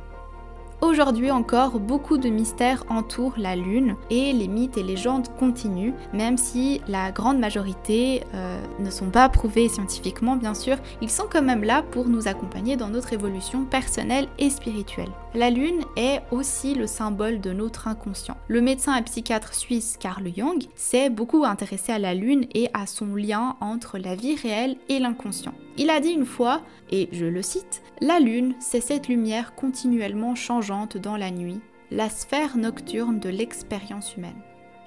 Aujourd'hui 0.84 1.32
encore, 1.32 1.80
beaucoup 1.80 2.18
de 2.18 2.28
mystères 2.28 2.84
entourent 2.90 3.36
la 3.38 3.56
Lune 3.56 3.96
et 4.10 4.34
les 4.34 4.50
mythes 4.50 4.78
et 4.78 4.84
légendes 4.84 5.30
continuent, 5.40 5.94
même 6.12 6.38
si 6.38 6.82
la 6.90 7.14
grande 7.14 7.40
majorité 7.40 8.24
euh, 8.34 8.62
ne 8.80 8.90
sont 8.90 9.10
pas 9.10 9.30
prouvés 9.30 9.70
scientifiquement 9.70 10.36
bien 10.36 10.54
sûr, 10.54 10.76
ils 11.02 11.10
sont 11.10 11.24
quand 11.32 11.42
même 11.42 11.64
là 11.64 11.84
pour 11.92 12.10
nous 12.10 12.28
accompagner 12.28 12.76
dans 12.76 12.90
notre 12.90 13.14
évolution 13.14 13.64
personnelle 13.64 14.28
et 14.38 14.50
spirituelle. 14.50 15.08
La 15.36 15.50
Lune 15.50 15.86
est 15.96 16.22
aussi 16.32 16.76
le 16.76 16.86
symbole 16.86 17.40
de 17.40 17.54
notre 17.54 17.88
inconscient. 17.88 18.36
Le 18.50 18.60
médecin 18.60 18.98
et 18.98 19.04
psychiatre 19.04 19.54
suisse 19.54 19.96
Carl 19.98 20.26
Jung 20.36 20.66
s'est 20.76 21.10
beaucoup 21.10 21.46
intéressé 21.46 21.94
à 21.94 21.98
la 21.98 22.14
Lune 22.14 22.46
et 22.54 22.70
à 22.74 22.88
son 22.88 23.16
lien 23.16 23.56
entre 23.62 24.00
la 24.00 24.16
vie 24.16 24.36
réelle 24.36 24.76
et 24.90 25.00
l'inconscient. 25.00 25.54
Il 25.78 25.90
a 25.90 26.00
dit 26.00 26.12
une 26.12 26.26
fois, 26.26 26.62
et 26.92 27.10
je 27.12 27.26
le 27.26 27.42
cite, 27.42 27.82
La 28.00 28.20
Lune, 28.20 28.54
c'est 28.60 28.82
cette 28.82 29.08
lumière 29.08 29.56
continuellement 29.56 30.36
changeante 30.36 30.98
dans 30.98 31.18
la 31.18 31.32
nuit, 31.32 31.62
la 31.90 32.10
sphère 32.10 32.58
nocturne 32.58 33.20
de 33.20 33.30
l'expérience 33.30 34.16
humaine. 34.16 34.42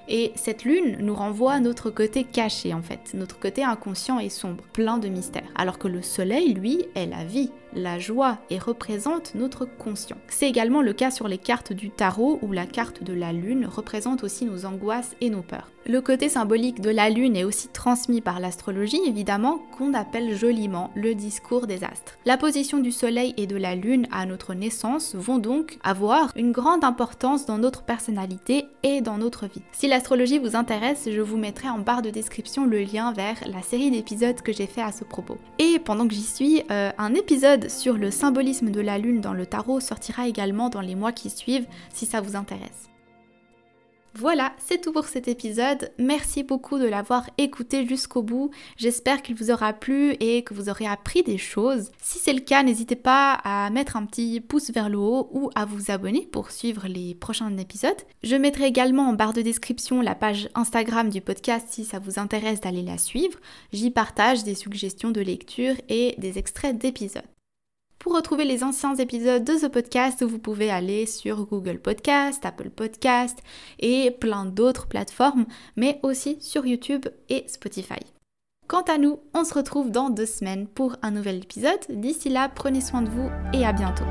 Et 0.09 0.31
cette 0.35 0.63
lune 0.63 0.97
nous 0.99 1.15
renvoie 1.15 1.53
à 1.53 1.59
notre 1.59 1.89
côté 1.89 2.23
caché 2.23 2.73
en 2.73 2.81
fait, 2.81 3.13
notre 3.13 3.39
côté 3.39 3.63
inconscient 3.63 4.19
et 4.19 4.29
sombre, 4.29 4.63
plein 4.73 4.97
de 4.97 5.07
mystères. 5.07 5.51
Alors 5.55 5.79
que 5.79 5.87
le 5.87 6.01
soleil, 6.01 6.53
lui, 6.53 6.85
est 6.95 7.07
la 7.07 7.25
vie, 7.25 7.51
la 7.73 7.99
joie 7.99 8.37
et 8.49 8.59
représente 8.59 9.35
notre 9.35 9.65
conscient. 9.65 10.17
C'est 10.27 10.47
également 10.47 10.81
le 10.81 10.93
cas 10.93 11.11
sur 11.11 11.27
les 11.27 11.37
cartes 11.37 11.73
du 11.73 11.89
tarot 11.89 12.39
où 12.41 12.51
la 12.51 12.65
carte 12.65 13.03
de 13.03 13.13
la 13.13 13.33
lune 13.33 13.65
représente 13.65 14.23
aussi 14.23 14.45
nos 14.45 14.65
angoisses 14.65 15.15
et 15.21 15.29
nos 15.29 15.41
peurs. 15.41 15.71
Le 15.85 16.01
côté 16.01 16.27
symbolique 16.27 16.81
de 16.81 16.89
la 16.89 17.09
lune 17.09 17.37
est 17.37 17.45
aussi 17.45 17.69
transmis 17.69 18.19
par 18.19 18.41
l'astrologie 18.41 18.99
évidemment 19.07 19.59
qu'on 19.77 19.93
appelle 19.93 20.35
joliment 20.35 20.91
le 20.95 21.15
discours 21.15 21.65
des 21.65 21.85
astres. 21.85 22.17
La 22.25 22.35
position 22.35 22.79
du 22.79 22.91
soleil 22.91 23.33
et 23.37 23.47
de 23.47 23.55
la 23.55 23.73
lune 23.73 24.05
à 24.11 24.25
notre 24.25 24.53
naissance 24.53 25.15
vont 25.15 25.37
donc 25.37 25.77
avoir 25.83 26.33
une 26.35 26.51
grande 26.51 26.83
importance 26.83 27.45
dans 27.45 27.57
notre 27.57 27.83
personnalité 27.83 28.65
et 28.83 28.99
dans 28.99 29.17
notre 29.17 29.47
vie. 29.47 29.61
Si 29.71 29.87
l'astrologie 29.97 30.37
vous 30.37 30.55
intéresse, 30.55 31.09
je 31.11 31.21
vous 31.21 31.37
mettrai 31.37 31.69
en 31.69 31.79
barre 31.79 32.03
de 32.03 32.11
description 32.11 32.67
le 32.67 32.81
lien 32.81 33.13
vers 33.13 33.35
la 33.47 33.63
série 33.63 33.89
d'épisodes 33.89 34.39
que 34.43 34.53
j'ai 34.53 34.67
fait 34.67 34.83
à 34.83 34.91
ce 34.91 35.03
propos. 35.03 35.39
Et 35.57 35.79
pendant 35.79 36.07
que 36.07 36.13
j'y 36.13 36.21
suis, 36.21 36.61
euh, 36.69 36.91
un 36.99 37.15
épisode 37.15 37.67
sur 37.71 37.97
le 37.97 38.11
symbolisme 38.11 38.69
de 38.69 38.79
la 38.79 38.99
lune 38.99 39.21
dans 39.21 39.33
le 39.33 39.47
tarot 39.47 39.79
sortira 39.79 40.27
également 40.27 40.69
dans 40.69 40.81
les 40.81 40.93
mois 40.93 41.13
qui 41.13 41.31
suivent 41.31 41.65
si 41.91 42.05
ça 42.05 42.21
vous 42.21 42.35
intéresse. 42.35 42.91
Voilà, 44.19 44.53
c'est 44.57 44.81
tout 44.81 44.91
pour 44.91 45.05
cet 45.05 45.27
épisode. 45.27 45.91
Merci 45.99 46.41
beaucoup 46.41 46.79
de 46.79 46.87
l'avoir 46.87 47.29
écouté 47.37 47.85
jusqu'au 47.85 48.23
bout. 48.23 48.49
J'espère 48.75 49.21
qu'il 49.21 49.35
vous 49.35 49.51
aura 49.51 49.73
plu 49.73 50.13
et 50.19 50.43
que 50.43 50.55
vous 50.55 50.69
aurez 50.69 50.87
appris 50.87 51.21
des 51.21 51.37
choses. 51.37 51.91
Si 52.01 52.17
c'est 52.17 52.33
le 52.33 52.39
cas, 52.39 52.63
n'hésitez 52.63 52.95
pas 52.95 53.33
à 53.43 53.69
mettre 53.69 53.95
un 53.95 54.07
petit 54.07 54.41
pouce 54.41 54.71
vers 54.71 54.89
le 54.89 54.97
haut 54.97 55.29
ou 55.33 55.51
à 55.53 55.65
vous 55.65 55.91
abonner 55.91 56.27
pour 56.31 56.49
suivre 56.49 56.87
les 56.87 57.13
prochains 57.13 57.55
épisodes. 57.57 57.93
Je 58.23 58.35
mettrai 58.35 58.65
également 58.65 59.07
en 59.07 59.13
barre 59.13 59.33
de 59.33 59.43
description 59.43 60.01
la 60.01 60.15
page 60.15 60.49
Instagram 60.55 61.11
du 61.11 61.21
podcast 61.21 61.67
si 61.69 61.85
ça 61.85 61.99
vous 61.99 62.17
intéresse 62.17 62.59
d'aller 62.59 62.81
la 62.81 62.97
suivre. 62.97 63.37
J'y 63.71 63.91
partage 63.91 64.43
des 64.43 64.55
suggestions 64.55 65.11
de 65.11 65.21
lecture 65.21 65.75
et 65.89 66.15
des 66.17 66.39
extraits 66.39 66.75
d'épisodes. 66.75 67.21
Pour 67.99 68.15
retrouver 68.15 68.45
les 68.45 68.63
anciens 68.63 68.95
épisodes 68.95 69.43
de 69.43 69.57
ce 69.57 69.65
podcast, 69.65 70.23
vous 70.23 70.39
pouvez 70.39 70.69
aller 70.69 71.05
sur 71.05 71.45
Google 71.45 71.79
Podcast, 71.79 72.45
Apple 72.45 72.69
Podcast 72.69 73.39
et 73.79 74.11
plein 74.11 74.45
d'autres 74.45 74.87
plateformes, 74.87 75.45
mais 75.75 75.99
aussi 76.03 76.37
sur 76.39 76.65
YouTube 76.65 77.07
et 77.29 77.43
Spotify. 77.47 77.99
Quant 78.67 78.83
à 78.83 78.97
nous, 78.97 79.19
on 79.33 79.45
se 79.45 79.53
retrouve 79.53 79.91
dans 79.91 80.09
deux 80.09 80.25
semaines 80.25 80.67
pour 80.67 80.95
un 81.01 81.11
nouvel 81.11 81.37
épisode. 81.37 81.79
D'ici 81.89 82.29
là, 82.29 82.49
prenez 82.49 82.81
soin 82.81 83.01
de 83.01 83.09
vous 83.09 83.29
et 83.53 83.65
à 83.65 83.71
bientôt. 83.71 84.05